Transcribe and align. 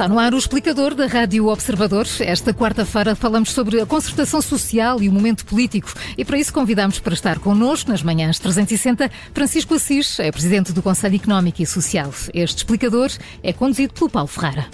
Está 0.00 0.08
no 0.08 0.18
ar 0.18 0.32
o 0.32 0.38
explicador 0.38 0.94
da 0.94 1.06
Rádio 1.06 1.48
Observador. 1.48 2.06
Esta 2.20 2.54
quarta-feira 2.54 3.14
falamos 3.14 3.52
sobre 3.52 3.82
a 3.82 3.84
concertação 3.84 4.40
social 4.40 5.02
e 5.02 5.10
o 5.10 5.12
momento 5.12 5.44
político. 5.44 5.92
E 6.16 6.24
para 6.24 6.38
isso 6.38 6.54
convidamos 6.54 6.98
para 6.98 7.12
estar 7.12 7.38
connosco 7.38 7.90
nas 7.90 8.02
manhãs 8.02 8.38
360 8.38 9.10
Francisco 9.34 9.74
Assis, 9.74 10.18
é 10.18 10.32
presidente 10.32 10.72
do 10.72 10.82
Conselho 10.82 11.16
Económico 11.16 11.60
e 11.60 11.66
Social. 11.66 12.14
Este 12.32 12.56
explicador 12.56 13.10
é 13.42 13.52
conduzido 13.52 13.92
pelo 13.92 14.08
Paulo 14.08 14.28
Ferrara. 14.28 14.70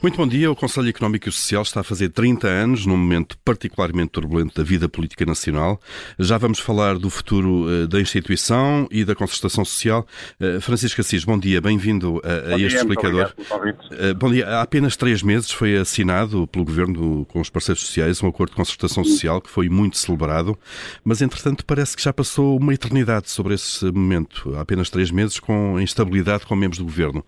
Muito 0.00 0.16
bom 0.16 0.28
dia. 0.28 0.48
O 0.48 0.54
Conselho 0.54 0.88
Económico 0.88 1.28
e 1.28 1.32
Social 1.32 1.62
está 1.62 1.80
a 1.80 1.82
fazer 1.82 2.10
30 2.10 2.46
anos, 2.46 2.86
num 2.86 2.96
momento 2.96 3.36
particularmente 3.44 4.10
turbulento 4.10 4.54
da 4.54 4.62
vida 4.62 4.88
política 4.88 5.26
nacional. 5.26 5.80
Já 6.16 6.38
vamos 6.38 6.60
falar 6.60 6.96
do 6.96 7.10
futuro 7.10 7.66
uh, 7.66 7.88
da 7.88 8.00
instituição 8.00 8.86
e 8.92 9.04
da 9.04 9.16
concertação 9.16 9.64
social. 9.64 10.06
Uh, 10.40 10.60
Francisco 10.60 11.00
Assis, 11.00 11.24
bom 11.24 11.36
dia, 11.36 11.60
bem-vindo 11.60 12.22
a, 12.24 12.54
a 12.54 12.60
este 12.60 12.68
dia, 12.68 12.78
explicador. 12.78 13.34
Uh, 13.50 14.14
bom 14.16 14.30
dia. 14.30 14.46
Há 14.46 14.62
apenas 14.62 14.96
três 14.96 15.20
meses 15.20 15.50
foi 15.50 15.76
assinado 15.76 16.46
pelo 16.46 16.64
Governo 16.64 17.26
com 17.26 17.40
os 17.40 17.50
parceiros 17.50 17.84
sociais 17.84 18.22
um 18.22 18.28
acordo 18.28 18.50
de 18.50 18.56
concertação 18.56 19.02
social 19.02 19.40
que 19.40 19.50
foi 19.50 19.68
muito 19.68 19.98
celebrado, 19.98 20.56
mas 21.02 21.22
entretanto 21.22 21.64
parece 21.64 21.96
que 21.96 22.02
já 22.02 22.12
passou 22.12 22.56
uma 22.56 22.72
eternidade 22.72 23.30
sobre 23.30 23.54
esse 23.54 23.84
momento. 23.90 24.54
Há 24.54 24.60
apenas 24.60 24.90
três 24.90 25.10
meses 25.10 25.40
com 25.40 25.80
instabilidade 25.80 26.46
com 26.46 26.54
membros 26.54 26.78
do 26.78 26.84
Governo. 26.84 27.24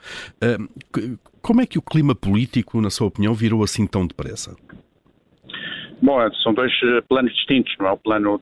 Como 1.42 1.60
é 1.60 1.66
que 1.66 1.78
o 1.78 1.82
clima 1.82 2.14
político, 2.14 2.80
na 2.80 2.90
sua 2.90 3.06
opinião, 3.06 3.34
virou 3.34 3.64
assim 3.64 3.86
tão 3.86 4.06
depressa? 4.06 4.54
Bom, 6.02 6.18
são 6.42 6.54
dois 6.54 6.72
eh, 6.82 7.02
planos 7.06 7.32
distintos, 7.34 7.74
não 7.78 7.86
é? 7.86 7.92
O 7.92 7.98
plano 7.98 8.40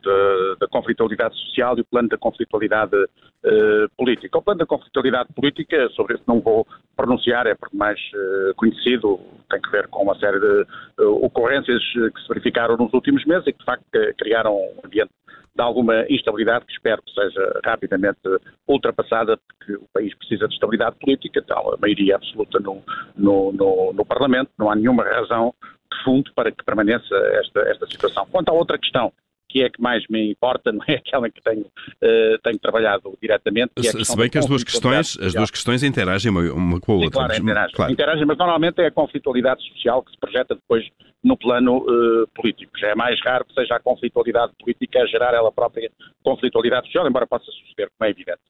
da 0.61 0.69
conflitualidade 0.69 1.37
social 1.37 1.77
e 1.77 1.81
o 1.81 1.85
plano 1.85 2.09
da 2.09 2.17
conflitualidade 2.17 2.95
uh, 2.97 3.89
política. 3.97 4.39
O 4.39 4.43
plano 4.43 4.59
da 4.59 4.67
conflitualidade 4.67 5.29
política, 5.35 5.89
sobre 5.91 6.15
isso 6.15 6.25
não 6.27 6.41
vou 6.41 6.67
pronunciar, 6.97 7.47
é 7.47 7.55
porque 7.55 7.77
mais 7.77 7.99
uh, 7.99 8.55
conhecido, 8.55 9.19
tem 9.51 9.61
que 9.61 9.71
ver 9.71 9.89
com 9.89 10.05
uma 10.05 10.19
série 10.19 10.39
de 10.39 10.67
uh, 11.01 11.25
ocorrências 11.25 11.83
que 11.93 12.21
se 12.23 12.29
verificaram 12.29 12.77
nos 12.77 12.93
últimos 12.93 13.25
meses 13.25 13.47
e 13.47 13.53
que, 13.53 13.59
de 13.59 13.65
facto, 13.65 13.85
criaram 14.19 14.55
um 14.55 14.87
ambiente 14.87 15.11
de 15.57 15.63
alguma 15.63 16.07
instabilidade 16.09 16.65
que 16.67 16.73
espero 16.73 17.03
que 17.03 17.13
seja 17.13 17.61
rapidamente 17.65 18.21
ultrapassada, 18.69 19.37
porque 19.37 19.73
o 19.75 19.89
país 19.93 20.15
precisa 20.15 20.47
de 20.47 20.55
estabilidade 20.55 20.97
política, 21.01 21.43
tal 21.43 21.75
a 21.75 21.77
maioria 21.79 22.15
absoluta 22.15 22.61
no, 22.61 22.81
no, 23.17 23.53
no, 23.53 23.93
no 23.93 24.07
Parlamento, 24.07 24.51
não 24.57 24.71
há 24.71 24.77
nenhuma 24.77 25.03
razão 25.03 25.53
de 25.93 26.05
fundo 26.05 26.33
para 26.35 26.51
que 26.51 26.65
permaneça 26.65 27.15
esta, 27.41 27.61
esta 27.61 27.87
situação. 27.87 28.27
Quanto 28.31 28.49
à 28.51 28.53
outra 28.53 28.79
questão, 28.79 29.13
que 29.49 29.63
é 29.63 29.71
que 29.71 29.81
mais 29.81 30.05
me 30.09 30.31
importa, 30.31 30.71
não 30.73 30.85
é 30.87 30.95
aquela 30.95 31.31
que 31.31 31.41
tenho, 31.43 31.63
uh, 31.63 32.39
tenho 32.43 32.59
trabalhado 32.59 33.17
diretamente. 33.21 33.73
É 33.79 34.05
Se 34.05 34.17
bem 34.17 34.29
que 34.29 34.39
as 34.39 34.47
duas 34.47 34.63
questões, 34.63 35.19
as 35.19 35.35
duas 35.35 35.51
questões 35.51 35.83
interagem 35.83 36.31
uma, 36.31 36.53
uma 36.53 36.81
com 36.81 36.93
a 36.93 36.95
outra. 36.97 37.11
Claro, 37.11 37.37
interagem, 37.37 37.75
claro. 37.75 37.93
interagem, 37.93 38.27
mas 38.27 38.39
normalmente 38.39 38.81
é 38.81 38.87
a 38.87 38.91
conflitualidade 38.91 39.63
social 39.69 40.03
que 40.03 40.11
se 40.13 40.19
projeta 40.19 40.55
depois 40.55 40.85
no 41.25 41.37
plano 41.37 41.79
uh, 41.79 42.29
político. 42.35 42.79
Já 42.79 42.89
é 42.89 42.95
mais 42.95 43.19
raro 43.25 43.45
que 43.45 43.55
seja 43.55 43.77
a 43.77 43.81
conflitualidade 43.81 44.53
política 44.59 45.01
a 45.01 45.07
gerar 45.07 45.35
ela 45.35 45.51
própria 45.51 45.91
conflitualidade 46.23 46.87
social, 46.87 47.09
embora 47.09 47.27
possa 47.27 47.47
suceder, 47.47 47.91
como 47.97 48.09
é 48.09 48.11
evidente. 48.11 48.41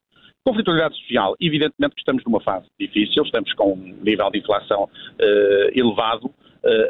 Conflitualidade 0.45 0.97
social, 0.97 1.35
evidentemente 1.41 1.95
que 1.95 2.01
estamos 2.01 2.25
numa 2.25 2.41
fase 2.41 2.67
difícil, 2.79 3.23
estamos 3.23 3.53
com 3.55 3.73
um 3.73 3.99
nível 4.03 4.31
de 4.31 4.39
inflação 4.39 4.85
uh, 4.85 5.79
elevado, 5.79 6.33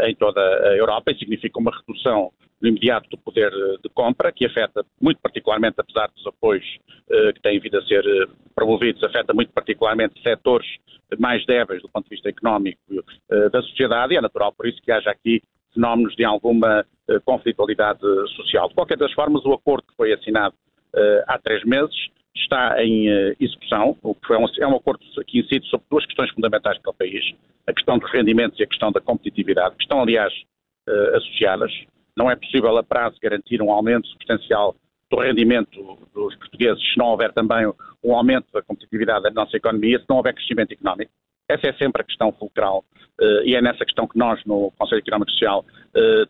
em 0.07 0.15
toda 0.15 0.41
a 0.41 0.77
Europa 0.77 1.13
e 1.13 1.19
significa 1.19 1.59
uma 1.59 1.71
redução 1.71 2.33
no 2.61 2.69
imediato 2.69 3.09
do 3.11 3.19
poder 3.19 3.53
eh, 3.53 3.77
de 3.83 3.89
compra, 3.91 4.33
que 4.33 4.45
afeta 4.45 4.85
muito 5.01 5.21
particularmente, 5.21 5.77
apesar 5.79 6.09
dos 6.09 6.27
apoios 6.27 6.65
uh, 7.09 7.33
que 7.33 7.41
têm 7.41 7.61
vindo 7.61 7.79
a 7.79 7.83
ser 7.83 8.03
promovidos, 8.55 9.03
afeta 9.05 9.33
muito 9.33 9.53
particularmente 9.53 10.21
setores 10.23 10.67
mais 11.19 11.45
débeis 11.47 11.81
do 11.83 11.89
ponto 11.89 12.05
de 12.05 12.11
vista 12.11 12.29
económico 12.29 12.81
da 13.51 13.63
sociedade 13.63 14.13
e 14.13 14.17
é 14.19 14.21
natural 14.21 14.53
por 14.53 14.67
isso 14.67 14.83
que 14.83 14.93
haja 14.93 15.11
aqui 15.11 15.41
fenómenos 15.73 16.15
de 16.17 16.25
alguma 16.25 16.85
conflitualidade 17.25 18.01
social. 18.37 18.69
De 18.69 18.75
qualquer 18.75 18.99
das 18.99 19.13
formas, 19.13 19.43
o 19.47 19.55
acordo 19.55 19.87
que 19.87 19.97
foi 19.97 20.13
assinado 20.13 20.55
há 21.27 21.39
três 21.39 21.65
meses 21.65 21.95
está 22.41 22.83
em 22.83 23.09
uh, 23.09 23.37
execução, 23.41 23.97
o 24.03 24.15
que 24.15 24.33
é 24.33 24.67
um, 24.67 24.77
acordo 24.77 25.01
que 25.27 25.39
incide 25.39 25.67
sobre 25.69 25.87
duas 25.91 26.07
questões 26.07 26.31
fundamentais 26.31 26.79
para 26.79 26.91
o 26.91 26.95
país, 26.95 27.25
a 27.67 27.73
questão 27.73 27.99
dos 27.99 28.11
rendimentos 28.11 28.59
e 28.59 28.63
a 28.63 28.67
questão 28.67 28.91
da 28.91 29.01
competitividade, 29.01 29.77
que 29.77 29.83
estão, 29.83 30.01
aliás, 30.01 30.33
uh, 30.89 31.17
associadas. 31.17 31.73
Não 32.17 32.31
é 32.31 32.37
possível 32.37 32.77
a 32.77 32.83
prazo 32.83 33.17
garantir 33.23 33.63
um 33.63 33.71
aumento 33.71 34.09
substancial 34.09 34.75
do 35.11 35.21
rendimento 35.21 35.99
dos 36.13 36.35
portugueses 36.37 36.83
se 36.93 36.99
não 36.99 37.07
houver 37.07 37.33
também 37.33 37.67
um 38.03 38.15
aumento 38.15 38.47
da 38.53 38.63
competitividade 38.63 39.23
da 39.23 39.31
nossa 39.31 39.57
economia, 39.57 39.99
se 39.99 40.07
não 40.09 40.17
houver 40.17 40.35
crescimento 40.35 40.73
económico. 40.73 41.11
Essa 41.49 41.69
é 41.69 41.73
sempre 41.75 42.03
a 42.03 42.05
questão 42.05 42.31
fulcral 42.33 42.85
uh, 43.21 43.43
e 43.45 43.55
é 43.55 43.63
nessa 43.63 43.85
questão 43.85 44.07
que 44.07 44.19
nós, 44.19 44.43
no 44.45 44.71
Conselho 44.79 45.01
Económico 45.01 45.31
Social, 45.33 45.65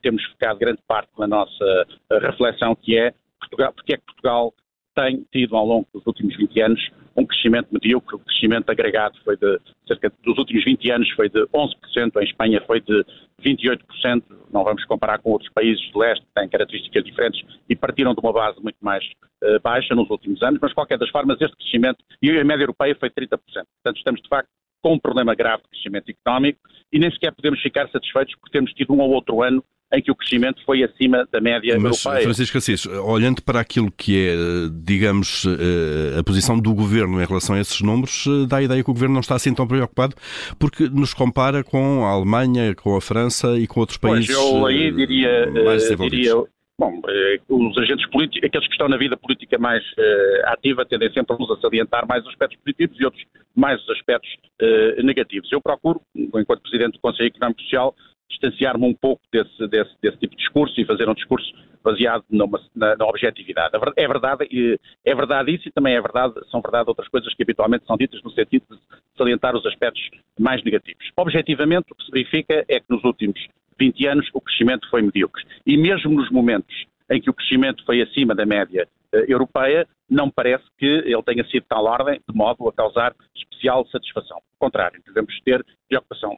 temos 0.01 0.25
focado 0.25 0.59
grande 0.59 0.81
parte 0.87 1.11
da 1.19 1.27
nossa 1.27 1.87
reflexão, 2.23 2.75
que 2.77 2.97
é 2.97 3.13
Portugal, 3.41 3.73
porque 3.75 3.95
é 3.95 3.97
que 3.97 4.05
Portugal 4.05 4.55
tem 4.99 5.25
tido 5.33 5.57
ao 5.57 5.65
longo 5.65 5.87
dos 5.95 6.05
últimos 6.05 6.37
20 6.37 6.61
anos 6.61 6.91
um 7.17 7.25
crescimento 7.25 7.69
medíocre, 7.73 8.17
o 8.17 8.19
crescimento 8.19 8.69
agregado 8.71 9.17
foi 9.25 9.37
de 9.37 9.61
cerca 9.87 10.13
dos 10.25 10.39
últimos 10.39 10.65
20 10.65 10.91
anos 10.91 11.11
foi 11.13 11.29
de 11.29 11.41
11%, 11.47 12.21
em 12.21 12.25
Espanha 12.25 12.61
foi 12.67 12.81
de 12.81 13.05
28%, 13.45 14.23
não 14.53 14.65
vamos 14.65 14.85
comparar 14.85 15.19
com 15.19 15.31
outros 15.31 15.51
países 15.53 15.89
do 15.93 16.01
leste 16.01 16.25
que 16.25 16.33
têm 16.35 16.49
características 16.49 17.05
diferentes 17.05 17.45
e 17.69 17.77
partiram 17.77 18.13
de 18.13 18.21
uma 18.21 18.33
base 18.33 18.61
muito 18.61 18.79
mais 18.81 19.05
uh, 19.43 19.61
baixa 19.63 19.95
nos 19.95 20.11
últimos 20.11 20.43
anos, 20.43 20.59
mas 20.61 20.71
de 20.71 20.75
qualquer 20.75 20.99
das 20.99 21.11
formas 21.11 21.41
este 21.41 21.57
crescimento, 21.57 22.05
e 22.21 22.31
a 22.31 22.45
média 22.45 22.65
europeia 22.65 22.97
foi 22.99 23.11
30%, 23.11 23.39
portanto 23.39 23.97
estamos 23.97 24.21
de 24.21 24.29
facto 24.29 24.49
com 24.83 24.95
um 24.95 24.99
problema 24.99 25.35
grave 25.35 25.63
de 25.65 25.69
crescimento 25.71 26.11
económico 26.11 26.61
e 26.93 26.99
nem 26.99 27.11
sequer 27.11 27.33
podemos 27.33 27.61
ficar 27.61 27.89
satisfeitos 27.91 28.35
por 28.37 28.49
termos 28.49 28.73
tido 28.73 28.93
um 28.93 29.01
ou 29.01 29.11
outro 29.11 29.43
ano 29.43 29.63
em 29.93 30.03
que 30.03 30.11
o 30.11 30.15
crescimento 30.15 30.63
foi 30.65 30.83
acima 30.83 31.27
da 31.33 31.41
média 31.41 31.79
Mas, 31.79 32.05
europeia. 32.05 32.25
Francisco 32.25 32.59
Assis, 32.59 32.87
olhando 32.87 33.43
para 33.43 33.61
aquilo 33.61 33.91
que 33.91 34.29
é, 34.29 34.37
digamos, 34.85 35.47
eh, 35.47 36.19
a 36.19 36.23
posição 36.23 36.59
do 36.59 36.75
Governo 36.75 37.23
em 37.23 37.25
relação 37.25 37.57
a 37.57 37.61
esses 37.61 37.81
números, 37.81 38.27
eh, 38.27 38.47
dá 38.47 38.59
a 38.59 38.63
ideia 38.63 38.85
que 38.85 38.91
o 38.91 38.93
Governo 38.93 39.15
não 39.15 39.21
está 39.21 39.35
assim 39.35 39.55
tão 39.55 39.67
preocupado, 39.67 40.15
porque 40.59 40.89
nos 40.89 41.15
compara 41.15 41.65
com 41.65 42.05
a 42.05 42.11
Alemanha, 42.11 42.75
com 42.75 42.97
a 42.97 43.01
França 43.01 43.59
e 43.59 43.67
com 43.67 43.81
outros 43.81 43.97
países 43.97 44.35
pois 44.35 44.39
eu 44.39 44.67
aí 44.67 44.93
diria, 44.93 45.29
eh, 45.29 45.51
desenvolvidos. 45.51 46.11
Diria, 46.11 46.35
bom, 46.79 47.01
os 47.49 47.79
agentes 47.79 48.07
políticos, 48.11 48.47
aqueles 48.47 48.67
que 48.67 48.75
estão 48.75 48.89
na 48.89 48.99
vida 48.99 49.17
política 49.17 49.59
mais 49.59 49.83
uh, 49.83 50.49
ativa, 50.49 50.85
tendem 50.85 51.11
sempre 51.13 51.35
a 51.35 51.39
nos 51.39 51.61
salientar 51.61 52.07
mais 52.07 52.25
aspectos 52.27 52.59
positivos 52.59 53.01
e 53.01 53.05
outros 53.05 53.25
mais 53.57 53.81
aspectos 53.91 54.31
uh, 54.63 55.03
negativos. 55.03 55.51
Eu 55.51 55.61
procuro, 55.61 56.01
enquanto 56.15 56.61
Presidente 56.61 56.93
do 56.93 57.01
Conselho 57.01 57.29
Económico 57.29 57.61
e 57.61 57.65
Social, 57.65 57.95
distanciar-me 58.29 58.85
um 58.85 58.95
pouco 58.95 59.23
desse, 59.33 59.67
desse, 59.69 59.91
desse, 60.03 60.19
tipo 60.19 60.35
de 60.35 60.43
discurso 60.43 60.81
e 60.81 60.85
fazer 60.85 61.09
um 61.09 61.15
discurso 61.15 61.53
baseado 61.83 62.25
numa, 62.31 62.61
na, 62.75 62.97
na, 62.97 63.07
objetividade. 63.07 63.75
É 63.75 64.07
verdade, 64.09 64.81
é 65.05 65.15
verdade 65.15 65.55
isso 65.55 65.69
e 65.69 65.73
também 65.73 65.95
é 65.95 66.01
verdade, 66.01 66.35
são 66.51 66.61
verdade 66.61 66.89
outras 66.89 67.09
coisas 67.09 67.33
que 67.35 67.43
habitualmente 67.43 67.87
são 67.87 67.97
ditas 67.97 68.23
no 68.23 68.31
sentido 68.31 68.65
de 68.71 68.79
salientar 69.17 69.57
os 69.57 69.65
aspectos 69.65 70.03
mais 70.39 70.63
negativos. 70.63 71.11
Objetivamente, 71.17 71.93
o 71.93 71.95
que 71.95 72.05
se 72.05 72.11
verifica 72.11 72.65
é 72.69 72.81
que 72.81 72.87
nos 72.89 73.03
últimos 73.05 73.39
20 73.79 74.07
anos 74.07 74.29
o 74.35 74.41
crescimento 74.41 74.89
foi 74.91 75.03
medíocre. 75.03 75.45
E 75.67 75.77
mesmo 75.77 76.13
nos 76.13 76.31
momentos 76.31 76.87
em 77.11 77.21
que 77.21 77.31
o 77.31 77.35
crescimento 77.35 77.85
foi 77.85 78.03
acima 78.03 78.35
da 78.35 78.45
média 78.45 78.87
uh, 79.15 79.17
europeia, 79.29 79.87
não 80.11 80.31
parece 80.31 80.65
que 80.77 80.87
ele 80.87 81.23
tenha 81.23 81.45
sido 81.45 81.63
de 81.63 81.69
tal 81.69 81.85
ordem, 81.85 82.21
de 82.29 82.37
modo 82.37 82.69
a 82.69 82.73
causar 82.73 83.15
especial 83.35 83.87
satisfação. 83.87 84.37
Ao 84.37 84.59
contrário, 84.59 85.01
devemos 85.07 85.39
ter 85.41 85.65
preocupação 85.89 86.37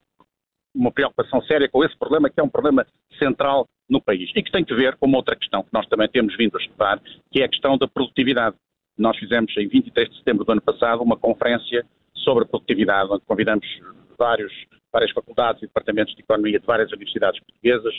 uma 0.75 0.93
preocupação 0.93 1.43
séria 1.43 1.69
com 1.69 1.85
esse 1.85 1.97
problema, 1.97 2.31
que 2.31 2.41
é 2.41 2.43
um 2.43 2.49
problema 2.49 2.87
central 3.19 3.69
no 3.89 4.01
país 4.01 4.31
e 4.35 4.43
que 4.43 4.53
tem 4.53 4.65
que 4.65 4.75
ver 4.75 4.97
com 4.97 5.07
uma 5.07 5.19
outra 5.19 5.37
questão 5.37 5.63
que 5.63 5.73
nós 5.73 5.87
também 5.87 6.09
temos 6.09 6.37
vindo 6.37 6.57
a 6.57 6.61
estudar, 6.61 7.01
que 7.31 7.41
é 7.41 7.45
a 7.45 7.49
questão 7.49 7.77
da 7.77 7.89
produtividade. 7.89 8.57
Nós 8.97 9.17
fizemos 9.17 9.57
em 9.57 9.67
23 9.67 10.09
de 10.09 10.17
setembro 10.19 10.45
do 10.45 10.53
ano 10.53 10.61
passado 10.61 11.03
uma 11.03 11.17
conferência 11.17 11.85
sobre 12.15 12.45
produtividade, 12.45 13.11
onde 13.11 13.25
convidamos 13.25 13.67
vários, 14.19 14.53
várias 14.93 15.11
faculdades 15.13 15.63
e 15.63 15.67
departamentos 15.67 16.15
de 16.15 16.23
economia 16.23 16.61
de 16.61 16.67
várias 16.67 16.93
universidades 16.93 17.41
portuguesas, 17.41 17.99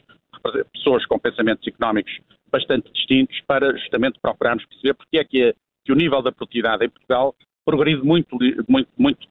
pessoas 0.73 1.05
com 1.05 1.19
pensamentos 1.19 1.67
económicos 1.67 2.19
bastante 2.51 2.91
distintos, 2.91 3.39
para 3.47 3.75
justamente 3.77 4.19
procurarmos 4.21 4.65
perceber 4.65 4.93
porque 4.93 5.17
é 5.17 5.23
que, 5.23 5.55
que 5.83 5.91
o 5.91 5.95
nível 5.95 6.21
da 6.21 6.31
produtividade 6.31 6.85
em 6.85 6.89
Portugal 6.89 7.35
progredido 7.65 8.05
muito, 8.05 8.37
muito, 8.67 8.89
muito 8.97 9.27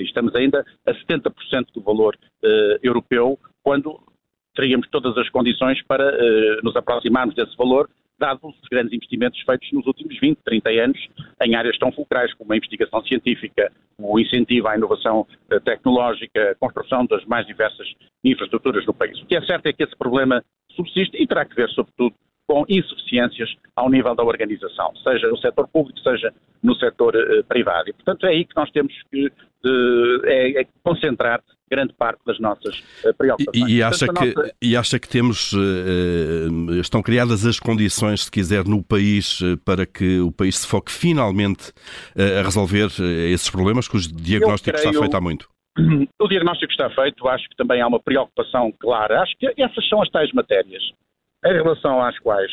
estamos 0.00 0.34
ainda 0.34 0.64
a 0.86 0.92
70% 0.92 1.66
do 1.74 1.80
valor 1.80 2.16
uh, 2.16 2.78
europeu, 2.82 3.38
quando 3.62 4.00
teríamos 4.54 4.88
todas 4.88 5.16
as 5.16 5.28
condições 5.30 5.82
para 5.82 6.04
uh, 6.04 6.64
nos 6.64 6.74
aproximarmos 6.76 7.34
desse 7.34 7.56
valor, 7.56 7.88
dados 8.18 8.42
os 8.42 8.68
grandes 8.68 8.92
investimentos 8.92 9.40
feitos 9.42 9.70
nos 9.72 9.86
últimos 9.86 10.18
20, 10.18 10.38
30 10.44 10.70
anos 10.70 11.08
em 11.42 11.54
áreas 11.54 11.78
tão 11.78 11.92
fulcrais 11.92 12.34
como 12.34 12.52
a 12.52 12.56
investigação 12.56 13.00
científica, 13.04 13.70
o 13.96 14.18
incentivo 14.18 14.66
à 14.66 14.76
inovação 14.76 15.20
uh, 15.52 15.60
tecnológica, 15.60 16.50
a 16.50 16.54
construção 16.56 17.06
das 17.06 17.24
mais 17.26 17.46
diversas 17.46 17.86
infraestruturas 18.24 18.84
no 18.86 18.94
país. 18.94 19.20
O 19.20 19.26
que 19.26 19.36
é 19.36 19.42
certo 19.42 19.66
é 19.66 19.72
que 19.72 19.84
esse 19.84 19.96
problema 19.96 20.42
subsiste 20.72 21.16
e 21.20 21.26
terá 21.26 21.44
que 21.44 21.54
ver, 21.54 21.68
sobretudo, 21.70 22.14
com 22.48 22.64
insuficiências 22.66 23.54
ao 23.76 23.90
nível 23.90 24.14
da 24.14 24.24
organização, 24.24 24.92
seja 25.04 25.28
no 25.28 25.36
setor 25.36 25.68
público, 25.68 26.00
seja 26.00 26.32
no 26.62 26.74
setor 26.76 27.14
uh, 27.14 27.44
privado. 27.44 27.90
E, 27.90 27.92
portanto, 27.92 28.24
é 28.24 28.30
aí 28.30 28.44
que 28.46 28.56
nós 28.56 28.70
temos 28.70 28.92
que 29.12 29.30
é, 30.24 30.62
é 30.62 30.66
concentrar 30.82 31.42
grande 31.70 31.92
parte 31.92 32.20
das 32.24 32.40
nossas 32.40 32.78
uh, 33.04 33.12
preocupações. 33.18 33.70
E, 33.70 33.76
e, 33.76 33.82
acha 33.82 34.06
Portanto, 34.06 34.30
que, 34.30 34.34
nossa... 34.34 34.54
e 34.62 34.76
acha 34.76 34.98
que 34.98 35.08
temos, 35.08 35.52
uh, 35.52 36.80
estão 36.80 37.02
criadas 37.02 37.44
as 37.44 37.60
condições, 37.60 38.24
se 38.24 38.30
quiser, 38.30 38.64
no 38.64 38.82
país 38.82 39.40
para 39.66 39.84
que 39.84 40.18
o 40.20 40.32
país 40.32 40.56
se 40.56 40.66
foque 40.66 40.90
finalmente 40.90 41.70
a 42.16 42.42
resolver 42.42 42.86
esses 43.30 43.50
problemas, 43.50 43.86
cujo 43.86 44.08
diagnóstico 44.10 44.74
creio... 44.74 44.88
está 44.88 45.00
feito 45.00 45.16
há 45.16 45.20
muito? 45.20 45.48
O 46.18 46.26
diagnóstico 46.26 46.72
está 46.72 46.90
feito, 46.90 47.28
acho 47.28 47.48
que 47.48 47.56
também 47.56 47.80
há 47.80 47.86
uma 47.86 48.00
preocupação 48.00 48.72
clara. 48.80 49.20
Acho 49.20 49.36
que 49.38 49.46
essas 49.56 49.88
são 49.88 50.02
as 50.02 50.08
tais 50.08 50.32
matérias 50.32 50.82
em 51.44 51.52
relação 51.52 52.02
às 52.02 52.18
quais 52.18 52.50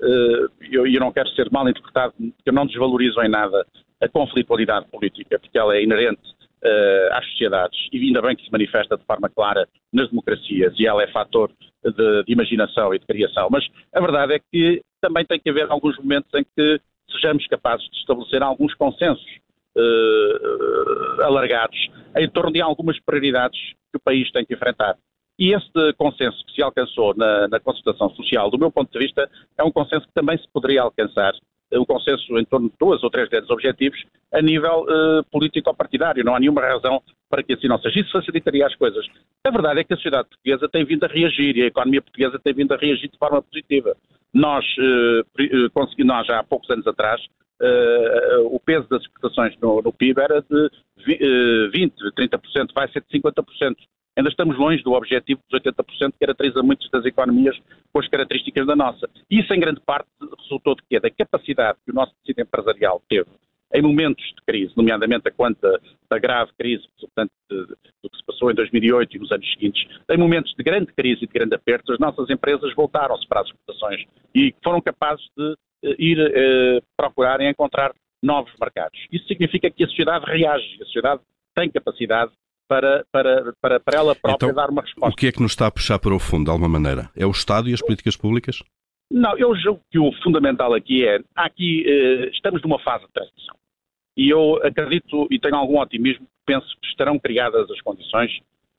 uh, 0.00 0.50
eu, 0.70 0.86
eu 0.86 1.00
não 1.00 1.12
quero 1.12 1.28
ser 1.30 1.50
mal 1.50 1.68
interpretado, 1.68 2.14
porque 2.18 2.50
eu 2.50 2.52
não 2.52 2.66
desvalorizo 2.66 3.20
em 3.22 3.28
nada 3.28 3.66
a 4.00 4.08
conflitualidade 4.08 4.86
política, 4.88 5.38
porque 5.38 5.58
ela 5.58 5.74
é 5.74 5.82
inerente 5.82 6.20
uh, 6.64 7.12
às 7.12 7.26
sociedades 7.30 7.78
e 7.92 7.98
ainda 7.98 8.22
bem 8.22 8.36
que 8.36 8.44
se 8.44 8.52
manifesta 8.52 8.96
de 8.96 9.04
forma 9.04 9.28
clara 9.28 9.66
nas 9.92 10.08
democracias 10.10 10.74
e 10.78 10.86
ela 10.86 11.02
é 11.02 11.06
fator 11.08 11.50
de, 11.84 11.92
de, 12.24 12.32
imaginação 12.32 12.94
e 12.94 12.98
de 12.98 13.06
criação. 13.06 13.48
Mas 13.50 13.64
a 13.92 14.00
verdade 14.00 14.34
é 14.34 14.38
que 14.38 14.82
também 15.00 15.24
tem 15.24 15.40
que 15.40 15.50
haver 15.50 15.70
alguns 15.70 15.96
momentos 15.98 16.30
em 16.34 16.44
que 16.44 16.80
sejamos 17.10 17.46
capazes 17.46 17.88
de 17.90 17.96
estabelecer 17.98 18.42
alguns 18.42 18.74
consensos 18.74 19.26
uh, 19.76 21.22
alargados 21.22 21.78
em 22.16 22.28
torno 22.28 22.52
de 22.52 22.60
algumas 22.60 22.98
prioridades 23.00 23.58
que 23.90 23.96
o 23.96 24.00
país 24.00 24.30
tem 24.32 24.44
que 24.44 24.54
enfrentar. 24.54 24.96
E 25.38 25.52
este 25.52 25.92
consenso 25.98 26.44
que 26.46 26.54
se 26.54 26.62
alcançou 26.62 27.14
na, 27.14 27.46
na, 27.48 27.60
consultação 27.60 28.08
social, 28.10 28.50
do 28.50 28.58
meu 28.58 28.70
ponto 28.70 28.90
de 28.90 28.98
vista, 28.98 29.28
é 29.58 29.62
um 29.62 29.70
consenso 29.70 30.06
que 30.06 30.14
também 30.14 30.38
se 30.38 30.48
poderia 30.50 30.82
alcançar, 30.82 31.34
o 31.72 31.84
consenso 31.84 32.38
em 32.38 32.44
torno 32.44 32.70
de 32.70 32.74
duas 32.78 33.02
ou 33.02 33.10
três 33.10 33.28
grandes 33.28 33.50
objetivos, 33.50 34.02
a 34.32 34.40
nível 34.40 34.84
uh, 34.84 35.24
político-partidário. 35.30 36.24
Não 36.24 36.34
há 36.34 36.40
nenhuma 36.40 36.62
razão 36.62 37.02
para 37.28 37.42
que 37.42 37.52
assim 37.52 37.66
não 37.66 37.78
seja. 37.78 38.00
Isso 38.00 38.12
facilitaria 38.12 38.66
as 38.66 38.74
coisas. 38.76 39.04
A 39.44 39.50
verdade 39.50 39.80
é 39.80 39.84
que 39.84 39.92
a 39.92 39.96
sociedade 39.96 40.28
portuguesa 40.28 40.68
tem 40.68 40.84
vindo 40.84 41.04
a 41.04 41.08
reagir 41.08 41.56
e 41.56 41.62
a 41.62 41.66
economia 41.66 42.00
portuguesa 42.00 42.38
tem 42.38 42.54
vindo 42.54 42.72
a 42.72 42.76
reagir 42.76 43.10
de 43.10 43.18
forma 43.18 43.42
positiva. 43.42 43.96
Nós, 44.32 44.64
uh, 44.78 45.70
conseguimos, 45.74 46.14
nós 46.14 46.30
há 46.30 46.42
poucos 46.44 46.70
anos 46.70 46.86
atrás, 46.86 47.20
uh, 47.60 48.46
o 48.46 48.60
peso 48.60 48.88
das 48.88 49.02
exportações 49.02 49.54
no, 49.60 49.82
no 49.82 49.92
PIB 49.92 50.20
era 50.20 50.40
de 50.42 50.70
20, 51.74 51.94
30%, 52.16 52.72
vai 52.74 52.88
ser 52.88 53.02
de 53.02 53.20
50%. 53.20 53.76
Ainda 54.16 54.30
estamos 54.30 54.56
longe 54.56 54.82
do 54.82 54.92
objetivo 54.92 55.40
dos 55.48 55.60
80% 55.60 56.12
que 56.12 56.18
caracteriza 56.20 56.62
muitas 56.62 56.90
das 56.90 57.04
economias 57.04 57.56
com 57.92 58.00
as 58.00 58.08
características 58.08 58.66
da 58.66 58.74
nossa. 58.74 59.08
Isso, 59.30 59.52
em 59.52 59.60
grande 59.60 59.80
parte, 59.80 60.08
resultou 60.42 60.74
de 60.74 60.82
quê? 60.88 60.98
Da 60.98 61.10
capacidade 61.10 61.78
que 61.84 61.92
o 61.92 61.94
nosso 61.94 62.14
tecido 62.22 62.40
empresarial 62.40 63.02
teve 63.08 63.28
em 63.74 63.82
momentos 63.82 64.24
de 64.24 64.42
crise, 64.46 64.72
nomeadamente 64.76 65.28
a 65.28 65.30
conta 65.30 65.80
da 66.08 66.18
grave 66.18 66.50
crise 66.58 66.84
resultante 66.94 67.32
do 67.50 68.10
que 68.10 68.16
se 68.16 68.24
passou 68.24 68.50
em 68.50 68.54
2008 68.54 69.16
e 69.16 69.20
nos 69.20 69.32
anos 69.32 69.52
seguintes, 69.52 69.86
em 70.08 70.16
momentos 70.16 70.54
de 70.56 70.62
grande 70.62 70.92
crise 70.92 71.24
e 71.24 71.26
de 71.26 71.32
grande 71.32 71.54
aperto, 71.54 71.92
as 71.92 71.98
nossas 71.98 72.30
empresas 72.30 72.72
voltaram-se 72.74 73.26
para 73.26 73.40
as 73.40 73.48
exportações 73.48 74.04
e 74.34 74.54
foram 74.62 74.80
capazes 74.80 75.24
de 75.36 75.56
eh, 75.84 75.96
ir 75.98 76.18
eh, 76.18 76.80
procurar 76.96 77.40
e 77.40 77.50
encontrar 77.50 77.92
novos 78.22 78.52
mercados. 78.60 78.98
Isso 79.10 79.26
significa 79.26 79.70
que 79.70 79.84
a 79.84 79.88
sociedade 79.88 80.24
reage, 80.26 80.78
a 80.80 80.84
sociedade 80.84 81.20
tem 81.54 81.70
capacidade 81.70 82.32
para, 82.68 83.04
para, 83.12 83.52
para, 83.60 83.80
para 83.80 83.98
ela 83.98 84.14
própria 84.14 84.46
então, 84.46 84.54
dar 84.54 84.70
uma 84.70 84.82
resposta. 84.82 85.12
O 85.12 85.16
que 85.16 85.26
é 85.26 85.32
que 85.32 85.40
nos 85.40 85.52
está 85.52 85.66
a 85.66 85.70
puxar 85.70 85.98
para 85.98 86.14
o 86.14 86.18
fundo, 86.18 86.44
de 86.44 86.50
alguma 86.50 86.68
maneira? 86.68 87.10
É 87.16 87.26
o 87.26 87.30
Estado 87.30 87.68
e 87.68 87.74
as 87.74 87.80
políticas 87.80 88.16
públicas? 88.16 88.62
Não, 89.10 89.36
eu 89.38 89.54
julgo 89.54 89.80
que 89.90 89.98
o 89.98 90.12
fundamental 90.22 90.74
aqui 90.74 91.06
é, 91.06 91.20
aqui 91.34 91.84
eh, 91.86 92.30
estamos 92.32 92.60
numa 92.62 92.78
fase 92.80 93.06
de 93.06 93.12
transição. 93.12 93.54
E 94.16 94.28
eu 94.28 94.60
acredito 94.64 95.28
e 95.30 95.38
tenho 95.38 95.54
algum 95.54 95.78
otimismo, 95.78 96.26
penso 96.44 96.66
que 96.80 96.88
estarão 96.88 97.18
criadas 97.18 97.70
as 97.70 97.80
condições 97.82 98.32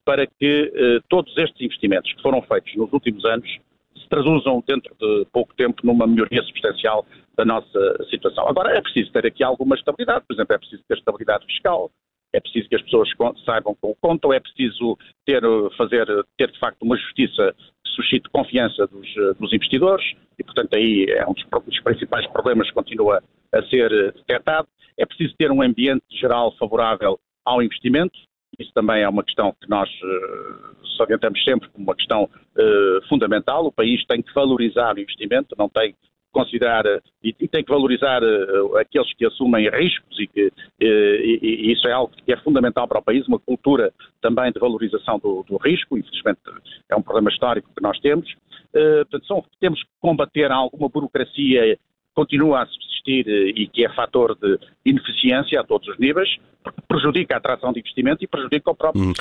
para 0.04 0.26
que 0.26 0.72
eh, 0.74 1.00
todos 1.08 1.36
estes 1.36 1.60
investimentos 1.60 2.12
que 2.12 2.22
foram 2.22 2.42
feitos 2.42 2.74
nos 2.76 2.92
últimos 2.92 3.24
anos 3.24 3.48
se 3.96 4.08
traduzam 4.08 4.62
dentro 4.66 4.94
de 5.00 5.26
pouco 5.32 5.54
tempo 5.54 5.80
numa 5.84 6.06
melhoria 6.06 6.42
substancial 6.42 7.06
da 7.36 7.44
nossa 7.44 8.04
situação. 8.10 8.48
Agora, 8.48 8.76
é 8.76 8.80
preciso 8.80 9.10
ter 9.12 9.26
aqui 9.26 9.42
alguma 9.42 9.76
estabilidade, 9.76 10.24
por 10.26 10.34
exemplo, 10.34 10.54
é 10.54 10.58
preciso 10.58 10.82
ter 10.88 10.98
estabilidade 10.98 11.46
fiscal, 11.46 11.90
é 12.32 12.40
preciso 12.40 12.68
que 12.68 12.76
as 12.76 12.82
pessoas 12.82 13.08
saibam 13.44 13.74
como 13.80 13.96
contam, 14.00 14.32
é 14.32 14.40
preciso 14.40 14.96
ter, 15.24 15.42
fazer, 15.76 16.06
ter 16.36 16.50
de 16.50 16.58
facto 16.58 16.82
uma 16.82 16.96
justiça 16.96 17.54
que 17.84 17.90
suscite 17.92 18.28
confiança 18.30 18.86
dos, 18.86 19.08
dos 19.38 19.52
investidores 19.52 20.14
e, 20.38 20.44
portanto, 20.44 20.74
aí 20.74 21.06
é 21.08 21.26
um 21.26 21.32
dos, 21.32 21.44
dos, 21.64 21.80
principais 21.80 22.26
problemas 22.28 22.68
que 22.68 22.74
continua 22.74 23.22
a 23.52 23.62
ser 23.64 23.90
detectado. 24.12 24.68
É 24.96 25.04
preciso 25.04 25.34
ter 25.36 25.50
um 25.50 25.62
ambiente 25.62 26.04
geral 26.10 26.54
favorável 26.56 27.18
ao 27.44 27.62
investimento. 27.62 28.16
Isso 28.58 28.72
também 28.72 29.02
é 29.02 29.08
uma 29.08 29.24
questão 29.24 29.54
que 29.60 29.68
nós 29.68 29.88
uh, 29.88 30.86
salientamos 30.96 31.42
sempre 31.44 31.68
como 31.70 31.84
uma 31.84 31.94
questão 31.94 32.24
uh, 32.24 33.08
fundamental. 33.08 33.66
O 33.66 33.72
país 33.72 34.04
tem 34.06 34.22
que 34.22 34.32
valorizar 34.34 34.96
o 34.96 35.00
investimento, 35.00 35.54
não 35.58 35.68
tem 35.68 35.94
considerar 36.32 36.84
e, 37.22 37.32
tem 37.32 37.64
que 37.64 37.70
valorizar 37.70 38.22
uh, 38.22 38.76
aqueles 38.76 39.12
que 39.14 39.26
assumem 39.26 39.68
riscos 39.70 40.18
e 40.18 40.26
que 40.26 40.46
uh, 40.46 40.52
e, 40.80 41.38
e 41.42 41.72
isso 41.72 41.88
é 41.88 41.92
algo 41.92 42.12
que 42.24 42.32
é 42.32 42.36
fundamental 42.38 42.86
para 42.86 42.98
o 42.98 43.02
país, 43.02 43.26
uma 43.26 43.38
cultura 43.38 43.92
também 44.20 44.52
de 44.52 44.60
valorização 44.60 45.18
do, 45.18 45.44
do 45.48 45.56
risco, 45.56 45.96
infelizmente 45.96 46.40
é 46.88 46.96
um 46.96 47.02
problema 47.02 47.30
histórico 47.30 47.70
que 47.74 47.82
nós 47.82 47.98
temos. 48.00 48.30
Uh, 48.74 49.04
portanto, 49.08 49.26
são, 49.26 49.44
temos 49.60 49.82
que 49.82 49.88
combater 50.00 50.50
alguma 50.50 50.88
burocracia 50.88 51.76
que 51.76 51.80
continua 52.14 52.62
a 52.62 52.66
subsistir 52.66 53.26
e 53.28 53.66
que 53.68 53.84
é 53.84 53.94
fator 53.94 54.36
de 54.36 54.58
ineficiência 54.84 55.60
a 55.60 55.64
todos 55.64 55.88
os 55.88 55.98
níveis, 55.98 56.28
porque 56.62 56.82
prejudica 56.86 57.34
a 57.34 57.38
atração 57.38 57.72
de 57.72 57.80
investimento 57.80 58.22
e 58.22 58.26
prejudica 58.26 58.70
o 58.70 58.74
próprio 58.74 59.02
hum. 59.02 59.12